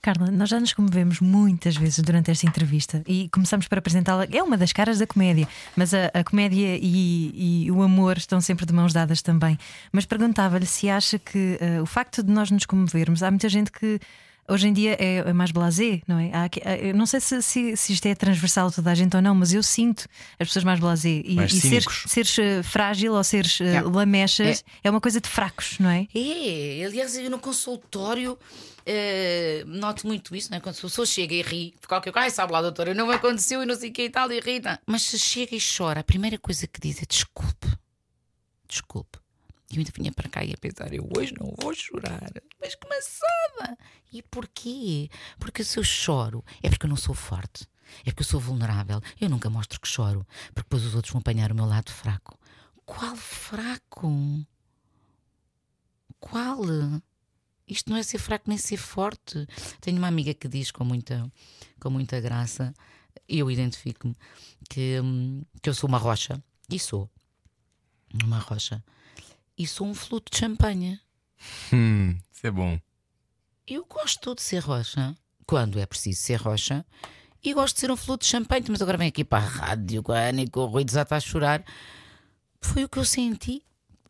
[0.01, 4.26] Carla, nós já nos comovemos muitas vezes durante esta entrevista e começamos por apresentá-la.
[4.32, 8.39] É uma das caras da comédia, mas a, a comédia e, e o amor estão
[8.39, 9.57] sempre de mãos dadas também.
[9.91, 13.72] Mas perguntava-lhe se acha que eh, o facto de nós nos comovermos, há muita gente
[13.72, 13.99] que.
[14.50, 16.32] Hoje em dia é, é mais blasé, não é?
[16.34, 19.16] Aqui- há- eu não sei se, se, se isto é transversal a toda a gente
[19.16, 20.08] ou não, mas eu sinto
[20.39, 21.22] as pessoas mais blasé.
[21.24, 23.82] E, Mais e seres, seres, eh, frágil ou seres eh, É.
[23.82, 24.89] lamechas é.
[24.89, 26.08] uma coisa de fracos, não é?
[26.16, 28.38] É, aliás, eu no consultório
[28.86, 30.62] eh, noto muito isso, não é?
[30.62, 33.62] Quando a pessoa chega e ri, qualquer coisa, ai, sabe lá, doutora, não me aconteceu
[33.62, 34.60] e não sei o que e tal, e ri.
[34.60, 34.80] tá.
[34.88, 37.68] Mas se chega e chora, a primeira coisa que diz é desculpe,
[38.68, 39.20] desculpe.
[39.72, 42.32] E eu ainda vinha para cá e a pensar, eu hoje não vou chorar.
[42.59, 43.78] Mas que maçada!
[44.11, 45.09] E porquê?
[45.38, 47.67] Porque se eu choro, é porque eu não sou forte.
[48.01, 48.99] É porque eu sou vulnerável.
[49.20, 52.39] Eu nunca mostro que choro, porque depois os outros vão apanhar o meu lado fraco.
[52.86, 54.45] Qual fraco?
[56.20, 56.61] Qual?
[57.67, 59.47] Isto não é ser fraco nem ser forte.
[59.80, 61.32] Tenho uma amiga que diz com muita,
[61.80, 62.74] com muita graça,
[63.28, 64.15] eu identifico-me,
[64.67, 66.43] que, hum, que eu sou uma rocha.
[66.67, 67.09] E sou.
[68.24, 68.84] Uma rocha.
[69.60, 70.97] E sou um fluto de champanhe.
[71.74, 72.80] Hum, isso é bom.
[73.68, 75.14] Eu gosto de ser rocha,
[75.45, 76.86] quando é preciso ser rocha,
[77.43, 78.64] e gosto de ser um fluto de champanhe.
[78.70, 81.18] Mas agora vem aqui para a rádio, com a Ana e com o Rui desata
[81.18, 81.62] a chorar.
[82.62, 83.62] Foi o que eu senti.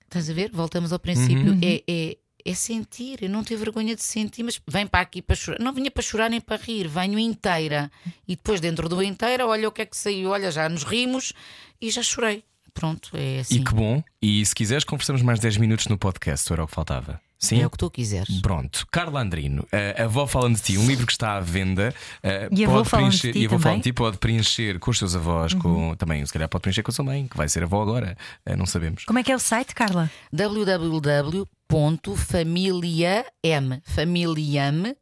[0.03, 0.51] Estás a ver?
[0.51, 1.57] Voltamos ao princípio.
[1.63, 3.23] É, é, é sentir.
[3.23, 5.59] Eu não tenho vergonha de sentir, mas vem para aqui para chorar.
[5.59, 7.91] Não vinha para chorar nem para rir, venho inteira.
[8.27, 10.29] E depois, dentro do inteira, olha o que é que saiu.
[10.29, 11.33] Olha, já nos rimos
[11.81, 12.43] e já chorei.
[12.79, 13.55] Pronto, é assim.
[13.55, 14.03] E que bom.
[14.21, 17.19] E se quiseres, conversamos mais 10 minutos no podcast, era o que faltava.
[17.41, 17.61] Sim.
[17.61, 18.41] É o que tu quiseres.
[18.41, 19.65] Pronto, Carla Andrino,
[19.97, 21.93] a avó falando de ti, um livro que está à venda.
[22.21, 23.63] eh, E a avó pode falando de preencher, ti e a avó também?
[23.63, 26.83] falando de ti pode preencher com os seus avós, com, também, se calhar pode preencher
[26.83, 29.05] com a sua mãe, que vai ser avó agora, eh, não sabemos.
[29.05, 30.11] Como é que é o site, Carla?
[31.69, 33.23] www.familiam,
[33.83, 34.95] familiam.pt.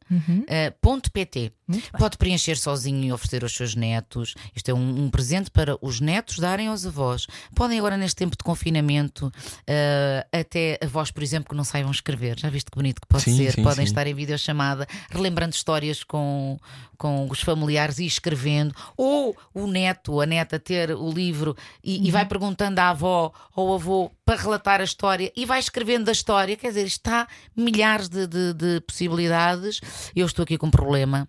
[1.98, 4.34] Pode preencher sozinho e oferecer aos seus netos.
[4.54, 7.26] Isto é um, um presente para os netos darem aos avós.
[7.54, 9.30] Podem agora, neste tempo de confinamento,
[9.66, 12.38] eh, até avós, por exemplo, que não saibam escrever.
[12.38, 13.52] Já viste que bonito que pode Sim, ser?
[13.52, 13.90] sim, Podem sim.
[13.90, 16.58] estar em videochamada, relembrando histórias com,
[16.96, 18.74] com os familiares e escrevendo.
[18.96, 21.54] Ou o neto a neta ter o livro
[21.84, 25.58] e, e vai perguntando à avó ou ao avô para relatar a história e vai
[25.58, 26.54] escrevendo a história.
[26.54, 27.26] Quer dizer, está
[27.56, 29.80] milhares de, de- de possibilidades.
[30.14, 31.26] Eu estou aqui com um problema.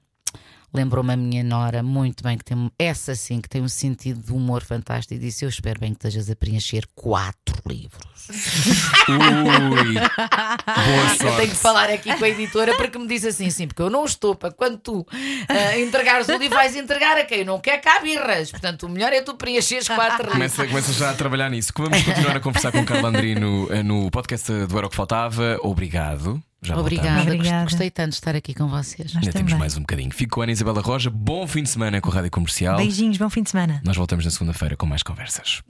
[0.73, 4.31] Lembrou-me a minha nora muito bem que tem essa sim que tem um sentido de
[4.31, 8.27] humor fantástico e disse: Eu espero bem que estejas a preencher quatro livros.
[9.09, 11.37] Ui, boa Eu sorte.
[11.37, 14.05] tenho que falar aqui com a editora porque me disse assim: sim, porque eu não
[14.05, 15.07] estou para quando tu
[15.47, 18.51] ah, entregares o livro, vais entregar a quem não quer cá birras.
[18.51, 20.33] Portanto, o melhor é tu preencheres quatro livros.
[20.33, 21.73] Começa, começa já a trabalhar nisso.
[21.73, 24.95] Que Vamos continuar a conversar com Carla Andrino eh, no podcast do Era o que
[24.95, 25.57] Faltava.
[25.61, 26.41] Obrigado.
[26.61, 27.63] Já Obrigada, Obrigada.
[27.63, 29.13] gostei tanto de estar aqui com vocês.
[29.13, 30.11] Nós Ainda temos mais um bocadinho.
[30.11, 31.09] Fico com a Ana Isabela Roja.
[31.09, 32.75] Bom fim de semana com a Rádio Comercial.
[32.77, 33.81] Beijinhos, bom fim de semana.
[33.85, 35.61] Nós voltamos na segunda-feira com mais conversas.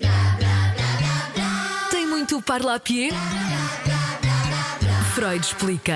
[1.92, 3.14] Tem muito parla a pied?
[5.14, 5.94] Freud explica.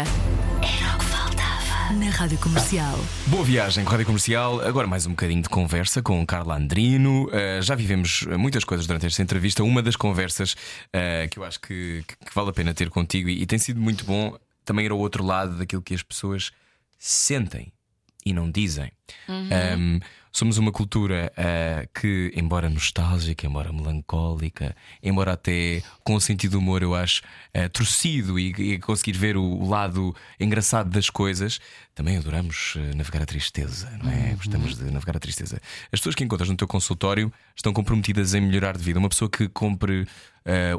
[0.62, 1.94] Era o que faltava.
[1.94, 3.00] Na Rádio Comercial.
[3.28, 4.62] Boa viagem com a Rádio Comercial.
[4.62, 7.26] Agora mais um bocadinho de conversa com Carla Andrino.
[7.28, 9.64] Uh, já vivemos muitas coisas durante esta entrevista.
[9.64, 13.30] Uma das conversas uh, que eu acho que, que- que vale a pena ter contigo
[13.30, 16.52] e, e tem sido muito bom também ir ao outro lado daquilo que as pessoas
[16.98, 17.72] sentem
[18.26, 18.92] e não dizem.
[19.28, 20.00] Um,
[20.34, 26.58] somos uma cultura uh, que, embora nostálgica, embora melancólica, embora até com o sentido de
[26.58, 27.22] humor, eu acho,
[27.56, 31.62] uh, torcido e, e conseguir ver o, o lado engraçado das coisas,
[31.94, 34.34] também adoramos uh, navegar a tristeza, não é?
[34.34, 35.62] Gostamos de navegar a tristeza.
[35.92, 38.98] As pessoas que encontras no teu consultório estão comprometidas em melhorar de vida.
[38.98, 40.08] Uma pessoa que compre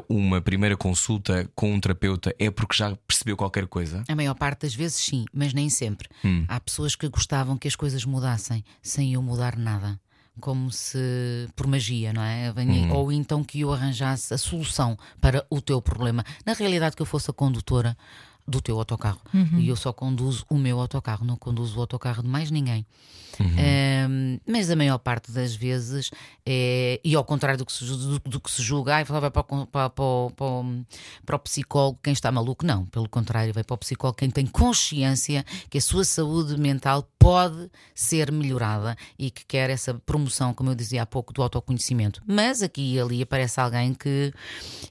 [0.07, 4.03] uma primeira consulta com um terapeuta é porque já percebeu qualquer coisa.
[4.07, 6.07] A maior parte das vezes sim, mas nem sempre.
[6.47, 9.99] Há pessoas que gostavam que as coisas mudassem sem eu mudar nada.
[10.41, 12.51] Como se por magia, não é?
[12.51, 16.25] Venha- Ou então que eu arranjasse a solução para o teu problema.
[16.45, 17.95] Na realidade, que eu fosse a condutora
[18.47, 19.21] do teu autocarro.
[19.59, 22.85] E eu só conduzo o meu autocarro, não conduzo o autocarro de mais ninguém.
[23.57, 26.09] Ehm, mas a maior parte das vezes
[26.45, 29.43] é, e ao contrário do que se, do, do que se julga, ai, vai para,
[29.43, 29.89] para, para,
[31.25, 34.45] para o psicólogo quem está maluco, não, pelo contrário, vai para o psicólogo quem tem
[34.45, 40.69] consciência que a sua saúde mental pode ser melhorada e que quer essa promoção, como
[40.69, 42.21] eu dizia há pouco, do autoconhecimento.
[42.27, 44.31] Mas aqui e ali aparece alguém que,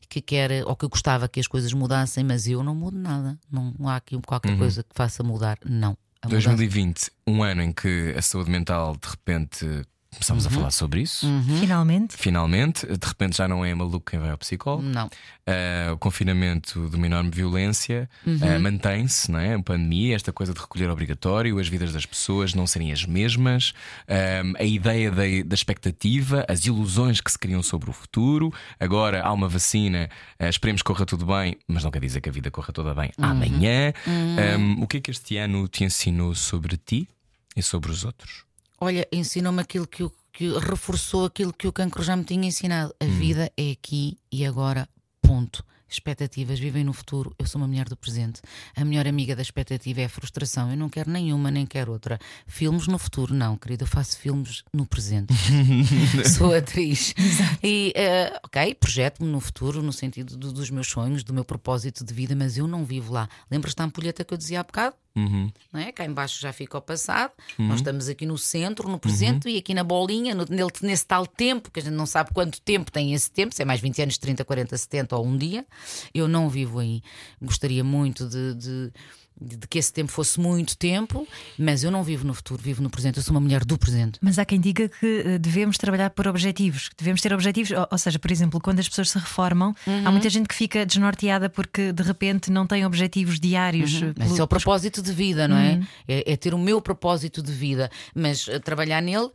[0.09, 3.39] que quer ou que gostava que as coisas mudassem, mas eu não mudo nada.
[3.51, 5.97] Não, não há aqui qualquer coisa que faça mudar, não.
[6.21, 9.83] A mudança- 2020, um ano em que a saúde mental de repente
[10.15, 11.27] começámos a falar sobre isso.
[11.61, 12.17] Finalmente.
[12.17, 14.83] Finalmente, de repente já não é maluco quem vai ao psicólogo.
[14.83, 15.11] Não.
[15.47, 19.55] Ah, o confinamento de uma enorme violência ah, mantém-se, não é?
[19.55, 23.75] A pandemia, esta coisa de recolher obrigatório, as vidas das pessoas não serem as mesmas,
[24.09, 28.53] ah, a ideia da, da expectativa, as ilusões que se criam sobre o futuro.
[28.81, 30.09] Agora há uma vacina,
[30.41, 33.11] esperemos que corra tudo bem, mas não quer dizer que a vida corra toda bem
[33.19, 33.93] amanhã.
[34.07, 37.07] Ah, o que é que este ano te ensinou sobre ti
[37.55, 38.45] e sobre os outros?
[38.85, 42.95] Olha, ensinou-me aquilo que, o- que reforçou aquilo que o cancro já me tinha ensinado.
[43.01, 44.89] A vida é aqui e agora,
[45.23, 45.65] ponto.
[45.89, 47.33] Expectativas vivem no futuro.
[47.39, 48.41] Eu sou uma mulher do presente.
[48.75, 50.69] A melhor amiga da expectativa é a frustração.
[50.71, 52.19] Eu não quero nenhuma, nem quero outra.
[52.49, 53.85] Filmes no futuro, não, querida.
[53.85, 55.33] Eu faço filmes no presente.
[56.37, 57.15] sou atriz.
[57.63, 62.05] E, eh, ok, projeto-me no futuro, no sentido do- dos meus sonhos, do meu propósito
[62.05, 63.29] de vida, mas eu não vivo lá.
[63.49, 64.97] Lembras-te da ampulheta que eu dizia há bocado?
[65.17, 65.49] Uhum.
[65.73, 65.93] não é?
[65.93, 69.73] Cá embaixo já fica o passado, nós estamos aqui no centro, no presente e aqui
[69.73, 70.45] na bolinha, no-
[70.83, 73.65] nesse tal tempo, que a gente não sabe quanto tempo tem esse tempo, se é
[73.65, 75.65] mais 20 anos, 30, 40, 70 ou um dia.
[76.13, 77.01] Eu não vivo aí.
[77.41, 78.93] Gostaria muito de, de,
[79.41, 81.27] de- de que esse tempo fosse muito tempo,
[81.59, 83.17] mas eu não vivo no futuro, vivo no presente.
[83.17, 84.19] Eu sou uma mulher do presente.
[84.23, 87.87] Mas há quem diga que eh, devemos trabalhar por objetivos, que devemos ter objetivos, ou,
[87.91, 89.75] ou seja, por exemplo, quando as pessoas se reformam,
[90.05, 93.95] há muita gente que fica desnorteada porque de repente não tem objetivos diários.
[93.95, 95.81] eh, Mas pelo- esse é o propósito de vida, não é?
[96.07, 96.33] é?
[96.33, 99.31] é ter o meu propósito de vida, mas eh, trabalhar nele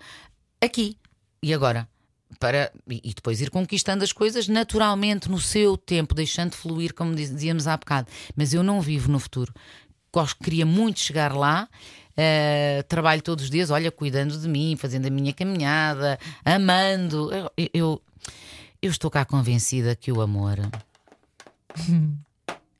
[0.61, 0.97] aqui
[1.43, 1.87] e agora.
[2.39, 7.31] Para, e depois ir conquistando as coisas naturalmente no seu tempo, deixando fluir, como diz-
[7.33, 8.07] dizíamos há bocado.
[8.35, 9.51] Mas eu não vivo no futuro.
[10.13, 11.67] Gosto, queria muito chegar lá.
[12.17, 17.31] eh, trabalho todos os dias, olha, cuidando de mim, fazendo a minha caminhada, amando.
[17.33, 18.01] Eu, eu,
[18.81, 20.59] eu estou cá convencida que o amor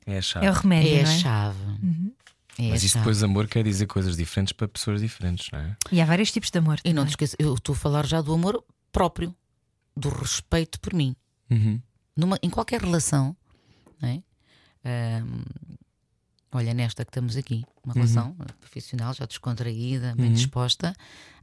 [0.06, 0.46] É a chave.
[0.46, 1.18] É o remédio, É a não é?
[1.18, 1.58] chave.
[2.58, 5.76] É a Mas isso depois amor quer dizer coisas diferentes para pessoas diferentes, não é?
[5.92, 6.78] E há vários tipos de amor.
[6.84, 8.62] E não te esqueças, eu estou a falar já do amor
[8.92, 9.34] próprio,
[9.96, 11.14] do respeito por mim.
[11.50, 11.80] Uhum.
[12.16, 13.34] Numa, em qualquer relação,
[14.02, 14.22] não é?
[14.84, 15.42] Ahm,
[16.52, 20.94] olha, nesta que estamos aqui, uma relação profissional, já descontraída, bem disposta,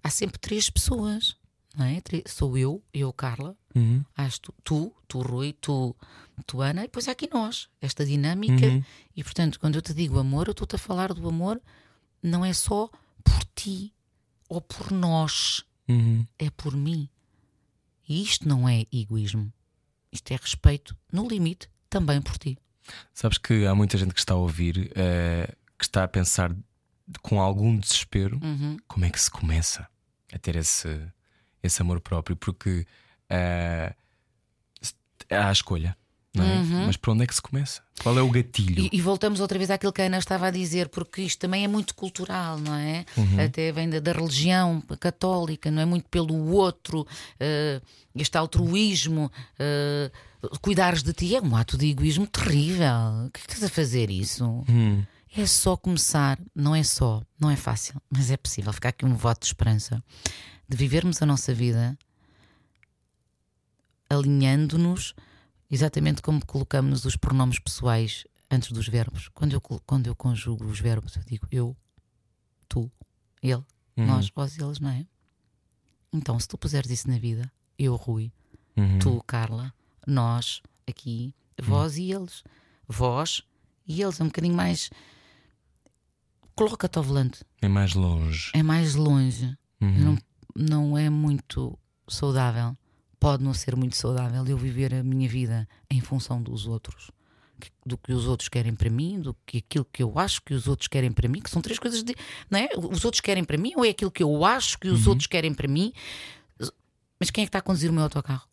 [0.03, 1.35] há sempre três pessoas,
[1.75, 2.01] não é?
[2.27, 4.03] Sou eu, eu, Carla, Uhum.
[4.41, 5.95] Tu, tu, tu, Rui, tu,
[6.47, 8.65] tu, Ana, e depois há aqui nós, esta dinâmica.
[8.65, 8.83] Uhum.
[9.15, 11.61] E portanto, quando eu te digo amor, eu estou-te a falar do amor,
[12.23, 12.89] não é só
[13.23, 13.93] por ti
[14.49, 16.25] ou por nós, Uhum.
[16.39, 17.07] é por mim.
[18.09, 19.53] E isto não é egoísmo,
[20.11, 22.57] isto é respeito, no limite, também por ti.
[23.13, 26.55] Sabes que há muita gente que está a ouvir eh, que está a pensar
[27.21, 28.77] com algum desespero Uhum.
[28.87, 29.87] como é que se começa
[30.33, 31.01] a ter esse,
[31.63, 32.85] esse amor próprio, porque
[33.29, 33.93] eh,
[35.29, 35.97] há a escolha,
[36.43, 36.85] é?
[36.85, 37.81] Mas por onde é que se começa?
[38.01, 38.79] Qual é o gatilho?
[38.79, 41.63] E, e voltamos outra vez àquilo que a Ana estava a dizer, porque isto também
[41.63, 43.05] é muito cultural, não é?
[43.43, 45.85] Até vem da, da religião católica, não é?
[45.85, 47.05] Muito pelo outro,
[47.39, 47.81] eh,
[48.15, 50.11] este altruísmo, eh,
[50.61, 53.25] cuidares de ti é um ato de egoísmo terrível.
[53.25, 54.63] O que é que estás a fazer isso?
[54.69, 55.03] Hum.
[55.35, 58.71] É só começar, não é só, não é fácil, mas é possível.
[58.73, 60.03] Ficar aqui um voto de esperança
[60.67, 61.97] de vivermos a nossa vida
[64.09, 65.13] alinhando-nos
[65.69, 69.27] exatamente como colocamos os pronomes pessoais antes dos verbos.
[69.33, 71.75] Quando eu, quando eu conjugo os verbos, eu digo eu,
[72.69, 72.91] tu,
[73.41, 73.63] ele,
[73.95, 75.05] nós, vós e eles, não é?
[76.13, 78.31] Então, se tu puseres isso na vida, eu, Rui,
[78.77, 78.99] Uhum.
[78.99, 79.73] tu, Carla,
[80.05, 82.43] nós, aqui, vós e eles,
[82.87, 83.41] vós
[83.87, 84.89] e eles, é um bocadinho mais.
[86.55, 88.51] Coloca-te ao volante, É mais longe.
[88.53, 89.91] é mais longe, Uhum.
[89.99, 90.17] não,
[90.55, 92.75] não é muito saudável.
[93.19, 97.09] Pode não ser muito saudável eu viver a minha vida em função dos outros,
[97.85, 100.67] do que os outros querem para mim, do que aquilo que eu acho que os
[100.67, 102.15] outros querem para mim, que são três coisas de,
[102.49, 102.69] não é?
[102.77, 105.53] Os outros querem para mim ou é aquilo que eu acho que os outros querem
[105.53, 105.91] para mim?
[107.19, 108.47] Mas quem é que está a conduzir o meu autocarro?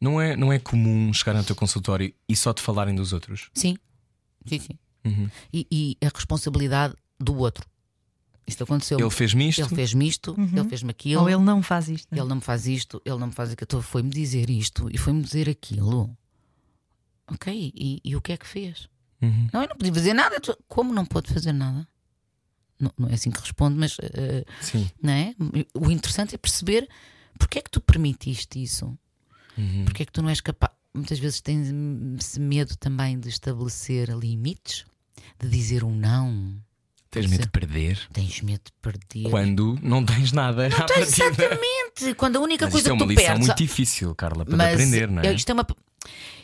[0.00, 3.50] Não, é, não é comum chegar ao teu consultório e só te falarem dos outros.
[3.54, 3.76] Sim,
[4.46, 4.78] sim, sim.
[5.04, 5.30] Uhum.
[5.52, 7.69] E, e a responsabilidade do outro.
[8.46, 8.98] Isto aconteceu.
[8.98, 9.60] Ele fez-me isto.
[9.60, 11.22] Ele fez-me isto, ele fez-me aquilo.
[11.22, 12.12] Ou ele não faz isto.
[12.12, 12.18] é?
[12.18, 13.64] Ele não me faz isto, ele não me faz aquilo.
[13.66, 16.16] Então, Foi-me dizer isto e foi-me dizer aquilo.
[17.28, 18.88] Ok, e, e o que é que fez?
[19.22, 19.48] Uhum.
[19.52, 20.36] Não, eu não podia fazer nada.
[20.66, 21.86] Como não pode fazer nada?
[22.80, 24.90] Não, não é assim que respondo, mas eh, Sim.
[25.02, 25.34] não é?
[25.74, 26.88] o interessante é perceber
[27.38, 28.98] porque é que tu permitiste isso.
[29.56, 29.84] Uhum.
[29.84, 30.72] Porque é que tu não és capaz.
[30.92, 31.70] Muitas vezes tens
[32.38, 34.84] medo também de estabelecer limites,
[35.38, 36.60] de dizer um não.
[37.10, 39.28] Tens medo de perder Tens medo de perder.
[39.30, 41.00] quando não tens nada à partida.
[41.00, 42.14] Exatamente!
[42.16, 43.46] Quando a única Mas coisa isto é que uma tu lição perdes.
[43.48, 45.32] muito difícil, Carla, para Mas aprender, não é?
[45.32, 45.66] Isto, é uma-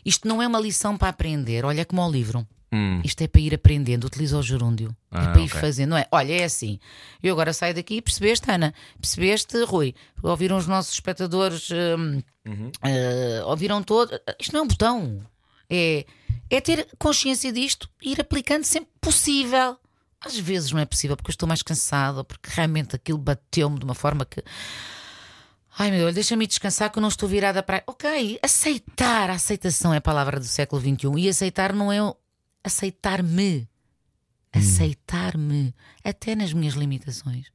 [0.05, 1.65] isto não é uma lição para aprender.
[1.65, 2.47] Olha como ao livro.
[2.73, 3.01] Hum.
[3.05, 4.05] Isto é para ir aprendendo.
[4.09, 4.95] Utiliza o gerúndio.
[5.13, 5.61] é Ah, para ir ok.
[5.61, 5.91] fazendo.
[5.91, 6.07] Não é?
[6.11, 6.81] Olha, é assim.
[7.23, 8.03] Eu agora saio daqui.
[8.03, 8.75] Percebeste, Ana?
[9.01, 9.95] Percebeste, Rui?
[10.23, 11.69] Ouviram os nossos espectadores?
[11.71, 12.71] hum, Uhum.
[12.83, 14.11] eh, ouviram todo?
[14.41, 15.21] Isto não é um botão.
[15.71, 16.05] É,
[16.51, 19.77] é ter consciência disto e ir aplicando sempre que possível.
[20.27, 23.85] Às vezes não é possível porque eu estou mais cansada, porque realmente aquilo bateu-me de
[23.85, 24.43] uma forma que.
[25.79, 27.83] Ai meu Deus, deixa-me descansar que eu não estou virada para.
[27.87, 29.31] Ok, aceitar.
[29.31, 31.19] A aceitação é a palavra do século XXI.
[31.19, 31.99] E aceitar não é.
[32.65, 33.69] Aceitar-me.
[34.53, 35.75] Aceitar-me.
[36.03, 37.47] Até nas minhas limitações.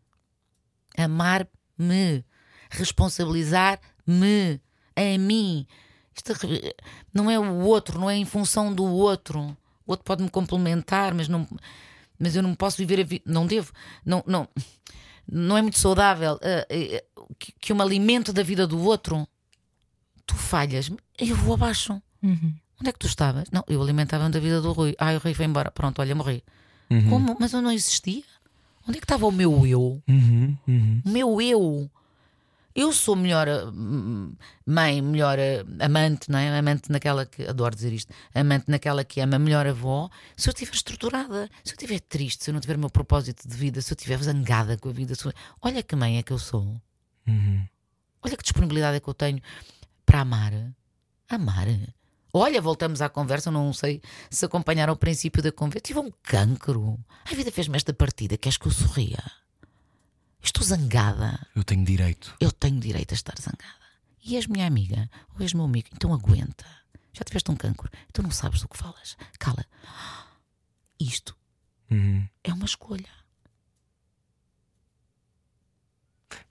[0.98, 2.24] Amar-me.
[2.70, 4.62] Responsabilizar-me.
[4.96, 5.66] A mim.
[6.16, 6.76] Isto é-
[7.14, 9.40] não é o outro, não é em função do outro.
[9.86, 11.48] O outro pode me complementar, mas não.
[12.22, 13.24] Mas eu não posso viver a vida.
[13.26, 13.72] Não devo.
[14.06, 14.48] Não, não,
[15.28, 17.04] não é muito saudável ah, eh,
[17.40, 19.28] que, que eu me alimento da vida do outro.
[20.26, 22.02] Tu falhas, eu vou abaixo.
[22.22, 22.54] Uhum.
[22.80, 23.50] Onde é que tu estavas?
[23.52, 24.96] Não, eu alimentava-me da vida do Rui.
[25.00, 25.72] Ah, o Rui foi embora.
[25.72, 26.44] Pronto, olha, morri.
[27.10, 27.38] Como?
[27.40, 28.24] Mas eu não existia?
[28.88, 30.02] Onde é que estava o meu eu?
[30.08, 31.02] Uhum, uhum.
[31.06, 31.90] O meu eu.
[32.74, 34.34] Eu sou melhor hum,
[34.66, 36.58] mãe, melhor ah, amante, não é?
[36.58, 37.44] Amante naquela que.
[37.46, 38.14] Adoro dizer isto.
[38.34, 40.10] Amante naquela que ama, melhor avó.
[40.38, 43.48] Se eu estiver estruturada, se eu estiver triste, se eu não tiver o meu propósito
[43.48, 45.14] de vida, se eu estiver zangada com a vida.
[45.26, 46.82] eu- Olha que mãe é que eu sou.
[47.28, 47.68] Uhum.
[48.24, 49.42] Olha que disponibilidade é que eu tenho
[50.06, 50.54] para amar.
[51.30, 51.68] Amar.
[52.34, 53.52] Olha, voltamos à conversa.
[53.52, 55.82] Não sei se acompanharam o princípio da conversa.
[55.82, 56.98] Tive um cancro.
[57.30, 58.38] A vida fez-me esta partida.
[58.38, 59.20] Queres que eu sorria?
[60.42, 61.46] Estou zangada.
[61.56, 62.36] Eu tenho direito.
[62.40, 63.82] Eu tenho direito a estar zangada.
[64.24, 66.66] E és minha amiga, ou és meu amigo, então aguenta.
[67.14, 69.18] Já tiveste um cancro, então não sabes do que falas.
[69.40, 69.66] Cala.
[71.00, 71.36] Isto
[71.90, 72.28] Uhum.
[72.44, 73.10] é uma escolha.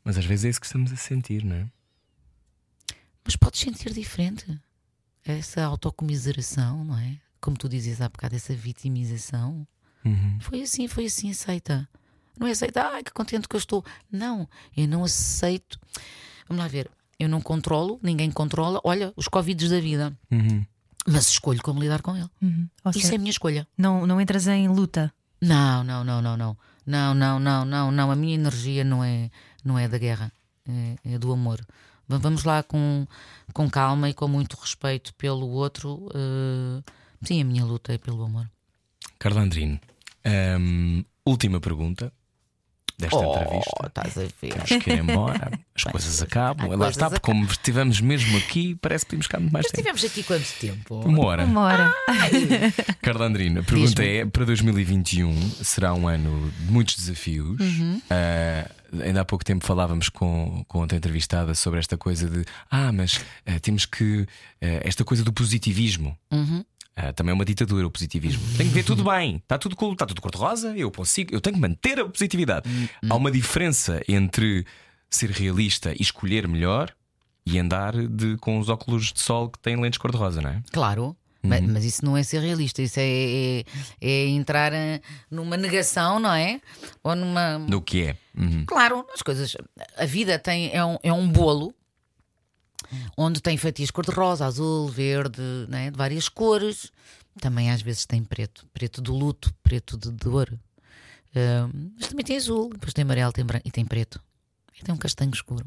[0.05, 1.71] Mas às vezes é isso que estamos a sentir, não é?
[3.25, 4.61] Mas podes sentir diferente.
[5.25, 7.19] Essa autocomiseração, não é?
[7.41, 9.67] como tu dizias há bocado, essa vitimização.
[10.05, 10.39] Uhum.
[10.43, 11.89] Foi assim, foi assim aceita.
[12.41, 13.85] Não é aceita, ai que contente que eu estou.
[14.11, 15.79] Não, eu não aceito.
[16.49, 18.81] Vamos lá ver, eu não controlo, ninguém controla.
[18.83, 20.17] Olha, os Covids da vida.
[20.31, 20.65] Uhum.
[21.07, 22.29] Mas escolho como lidar com ele.
[22.43, 22.69] Uhum.
[22.91, 23.69] Isso seja, é a minha escolha.
[23.77, 25.13] não, não entras em luta.
[25.41, 26.57] Não, não, não, não, não.
[26.87, 28.11] Não, não, não, não, não.
[28.11, 29.31] A minha energia não é,
[29.65, 30.33] não é da guerra,
[30.67, 31.61] é, é do amor.
[32.09, 33.07] Va- Vamos lá com,
[33.53, 36.09] com calma e com muito respeito pelo outro.
[36.15, 36.83] eh,
[37.23, 38.51] sim, a minha luta é pelo amor.
[39.19, 39.79] Carla Andrino,
[40.59, 42.13] hum, última pergunta
[43.01, 43.87] desta Oh, entrevista.
[43.87, 44.33] estás a ver.
[44.53, 46.69] Temos que ir embora, as coisas acabam.
[46.69, 49.73] Lá coisas está, porque como estivemos mesmo aqui, parece que podemos ficar muito mais Mas
[49.73, 49.89] tempo.
[49.97, 51.01] estivemos aqui quanto tempo?
[51.09, 51.45] Uma hora.
[51.45, 51.95] Uma hora.
[53.03, 57.61] Carla Andrino, a pergunta é: para 2021 será um ano de muitos desafios.
[57.61, 58.01] Uhum.
[58.11, 58.71] Ah,
[59.05, 63.21] ainda há pouco tempo falávamos com, com outra entrevistada sobre esta coisa de ah, mas
[63.47, 64.27] ah, temos que.
[64.63, 66.17] ah, esta coisa do positivismo.
[66.31, 66.65] Uhum.
[67.03, 68.43] Ah, também é uma ditadura o positivismo.
[68.59, 71.55] Tem que ver tudo bem, está tudo cool, está tudo cor-de-rosa, eu consigo, eu tenho
[71.55, 72.69] que manter a positividade.
[73.09, 74.67] Há uma diferença entre
[75.09, 76.93] ser realista e escolher melhor
[77.47, 80.63] e andar de, com os óculos de sol que têm lentes cor-de-rosa, não é?
[80.73, 81.17] Claro.
[81.43, 83.65] Ma- Mas, isso não é ser realista, isso é, é,
[83.99, 86.61] é entrar eh, numa negação, não é?
[87.03, 87.59] Ou numa.
[87.61, 88.17] No que é.
[88.37, 88.65] Uhum.
[88.67, 89.57] Claro, as coisas.
[89.97, 91.73] A vida tem, é, um, é um bolo
[93.17, 96.91] onde tem fatias cor-de-rosa, azul, verde, né, de várias cores.
[97.41, 100.53] Também às vezes tem preto, preto do luto, preto de dor.
[101.35, 104.21] Ahm, mas também tem azul, depois tem amarelo tem branco, e tem preto.
[104.79, 105.67] E tem um castanho escuro.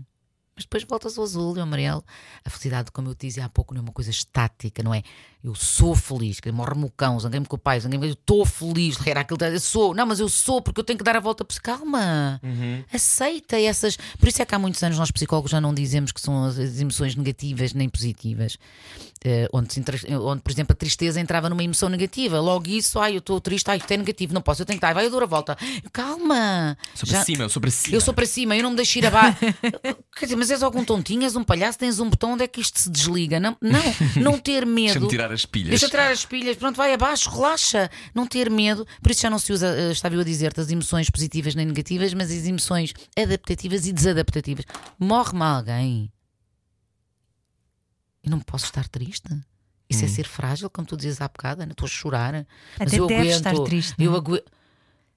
[0.56, 2.04] Mas depois voltas ao azul e ao amarelo.
[2.44, 5.02] A felicidade, como eu te dizia há pouco, não é uma coisa estática, não é?
[5.44, 8.96] Eu sou feliz, que morre-me o cão, zanguei-me com o pai, zanguei-me, eu estou feliz,
[9.06, 11.46] era aquilo, eu sou, não, mas eu sou porque eu tenho que dar a volta
[11.62, 12.40] calma,
[12.94, 13.98] aceita essas.
[14.18, 16.58] Por isso é que há muitos anos nós psicólogos já não dizemos que são as
[16.80, 18.58] emoções negativas nem positivas.
[19.26, 19.70] Eh, onde,
[20.22, 23.70] onde, por exemplo, a tristeza entrava numa emoção negativa, logo isso, ai, eu estou triste,
[23.70, 25.58] ai, isto é negativo, não posso, eu tenho que dar, vai, eu dou a volta.
[25.94, 27.96] Calma, Sou para Já- cima, eu sou para cima.
[27.96, 29.38] eu sou para cima, eu não me deixo ir abaixo.
[30.18, 32.60] Quer dizer, mas és algum tontinho, és um palhaço, tens um botão onde é que
[32.60, 33.40] isto se desliga?
[33.40, 33.82] Não, não,
[34.22, 35.08] não ter medo.
[35.34, 35.70] As pilhas.
[35.72, 38.86] Deixa tirar as pilhas, pronto, vai abaixo, relaxa, não ter medo.
[39.02, 41.66] Por isso já não se usa, eh, estava eu a dizer-te, as emoções positivas nem
[41.66, 44.66] negativas, mas as emoções adaptativas e desadaptativas.
[45.00, 46.12] Morre-me alguém
[48.24, 49.30] e não posso estar triste.
[49.90, 52.34] Isso é ser frágil, como tu dizias há bocado, Ana, estou a chorar.
[52.80, 54.18] Mas Até eu deves aguento, estar triste, Eu não é?
[54.18, 54.46] aguento.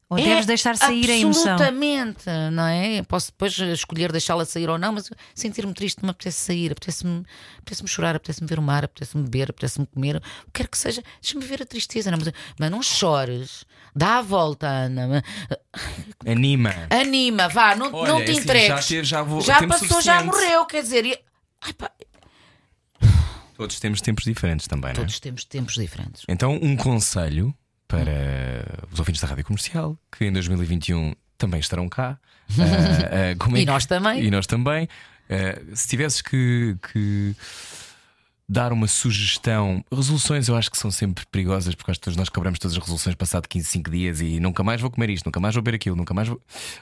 [0.09, 1.55] Ou É, deves deixar sair a emoção.
[1.55, 3.03] Absolutamente, não é?
[3.03, 7.25] Posso depois escolher deixá-la sair ou não, mas sentir-me triste não me apetece sair, apetece-me
[7.59, 11.03] apetece chorar, apetece-me ver o mar, apetece-me beber, apetece-me comer, o que quer que seja,
[11.21, 13.65] deixa-me ver a tristeza, não, mas, mas não chores,
[13.97, 15.25] dá a volta, Ana,
[16.25, 16.73] Anima.
[16.89, 18.69] anima, vá, não, Olha, não é te assim, entregues.
[18.69, 20.25] já teve- já vou- Já tempo passou, já suficiente.
[20.27, 21.19] morreu, quer dizer, e-
[21.63, 21.91] ai, pá,
[23.57, 25.05] Todos temos tempos diferentes também, não é?
[25.05, 26.23] todos temos tempos diferentes.
[26.29, 27.53] Então, um conselho
[27.89, 32.19] para os ouvintes da rádio comercial que em 2021 também estarão cá.
[32.59, 34.25] Ah, como é E que- nós também.
[34.25, 34.89] E nós também.
[35.29, 37.35] Ah, se tivesses que, que
[38.49, 42.29] dar uma sugestão, resoluções eu acho que são sempre perigosas porque acho que todos nós
[42.29, 45.41] cobramos todas as resoluções passado 15, 5 dias e nunca mais vou comer isto, nunca
[45.41, 46.41] mais vou beber aquilo, nunca mais vou.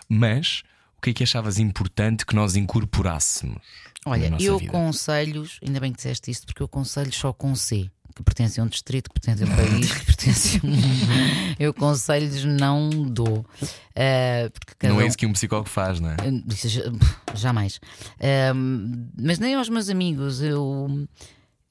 [0.09, 0.63] Mas
[0.99, 3.63] o que é que achavas importante que nós incorporássemos?
[4.07, 4.71] Olha, eu vida?
[4.71, 8.65] conselhos, ainda bem que disseste isto, porque eu conselhos só com C, que pertence a
[8.65, 10.75] um distrito, que pertence a um país, que pertence a um.
[11.59, 13.45] Eu conselhos não dou.
[13.97, 16.17] Ah, cada Não é isso que um psicólogo faz, não é?
[16.69, 16.83] Já-
[17.35, 17.81] jamais.
[18.21, 21.07] Ahm, mas nem aos meus amigos, eu.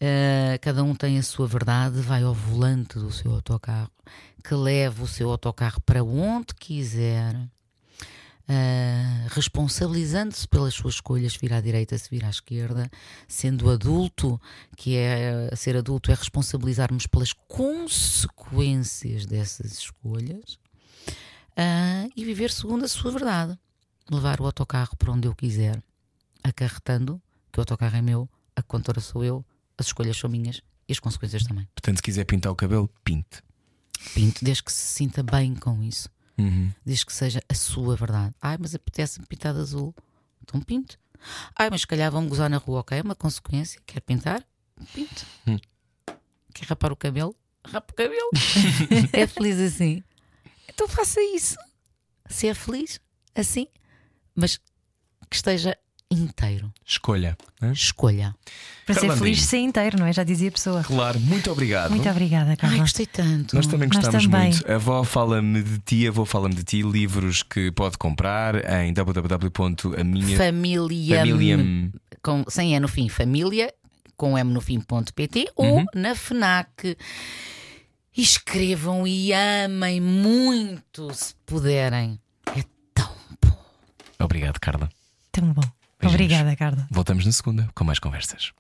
[0.02, 3.90] ah, cada um tem a sua verdade, vai ao volante do seu autocarro,
[4.44, 7.36] que leva o seu autocarro para onde quiser,
[8.48, 12.90] ah, responsabilizando-se pelas suas escolhas, se vir à direita, se vir à esquerda,
[13.28, 14.40] sendo adulto,
[14.76, 20.60] que é ser adulto é responsabilizarmos pelas consequências dessas escolhas
[21.56, 23.58] ah, e viver segundo a sua verdade.
[24.12, 25.82] Levar o autocarro para onde eu quiser,
[26.44, 27.22] acarretando
[27.52, 29.46] que o autocarro é meu, a contora sou eu,
[29.78, 31.66] as escolhas são minhas e as consequências também.
[31.74, 33.42] Portanto, se quiser pintar o cabelo, pinte.
[34.14, 36.72] Pinto, desde que se sinta bem com isso, Uhum.
[36.86, 38.34] desde que seja a sua verdade.
[38.42, 39.94] Ai, mas apetece-me pintar de azul,
[40.42, 40.98] então pinto.
[41.56, 42.98] Ai, mas se calhar vão-me gozar na rua, ok?
[42.98, 43.80] É uma consequência.
[43.86, 44.44] Quer pintar?
[44.94, 45.26] Pinto.
[45.48, 45.60] Hum.
[46.54, 47.36] Quer rapar o cabelo?
[47.66, 48.30] Rapa o cabelo.
[49.14, 50.04] é feliz assim.
[50.68, 51.56] Então faça isso.
[52.30, 53.00] Se é feliz,
[53.36, 53.68] assim,
[54.36, 54.58] mas
[55.30, 55.78] que esteja
[56.14, 56.72] inteiro.
[56.86, 57.38] Escolha.
[57.62, 57.72] né?
[57.72, 58.36] Escolha.
[58.86, 60.12] Para ser Carla feliz ser inteiro, não é?
[60.14, 60.84] Já dizia a pessoa.
[60.84, 61.92] Claro, muito obrigado.
[61.92, 62.78] Muito obrigada, Ai, Carla.
[62.80, 63.56] gostei tanto.
[63.56, 64.50] Nós também Nós gostamos também.
[64.52, 64.72] muito.
[64.72, 68.92] A avó fala-me de ti, a avó fala-me de ti, livros que pode comprar em
[68.94, 71.20] www.aminha Família.
[71.20, 71.58] Família.
[72.22, 73.74] Com, sem E no fim, família,
[74.18, 75.86] com M no fim, ponto PT, ou Uhum.
[75.96, 76.98] na FNAC.
[78.16, 82.20] E escrevam e amem muito se puderem.
[82.56, 83.10] É tão
[83.44, 83.58] bom.
[84.20, 84.88] Obrigado, Carla.
[85.32, 85.64] Tão bom.
[86.12, 86.42] Beijinhos.
[86.42, 86.88] Obrigada, Carla.
[86.90, 88.52] Voltamos na segunda com mais conversas.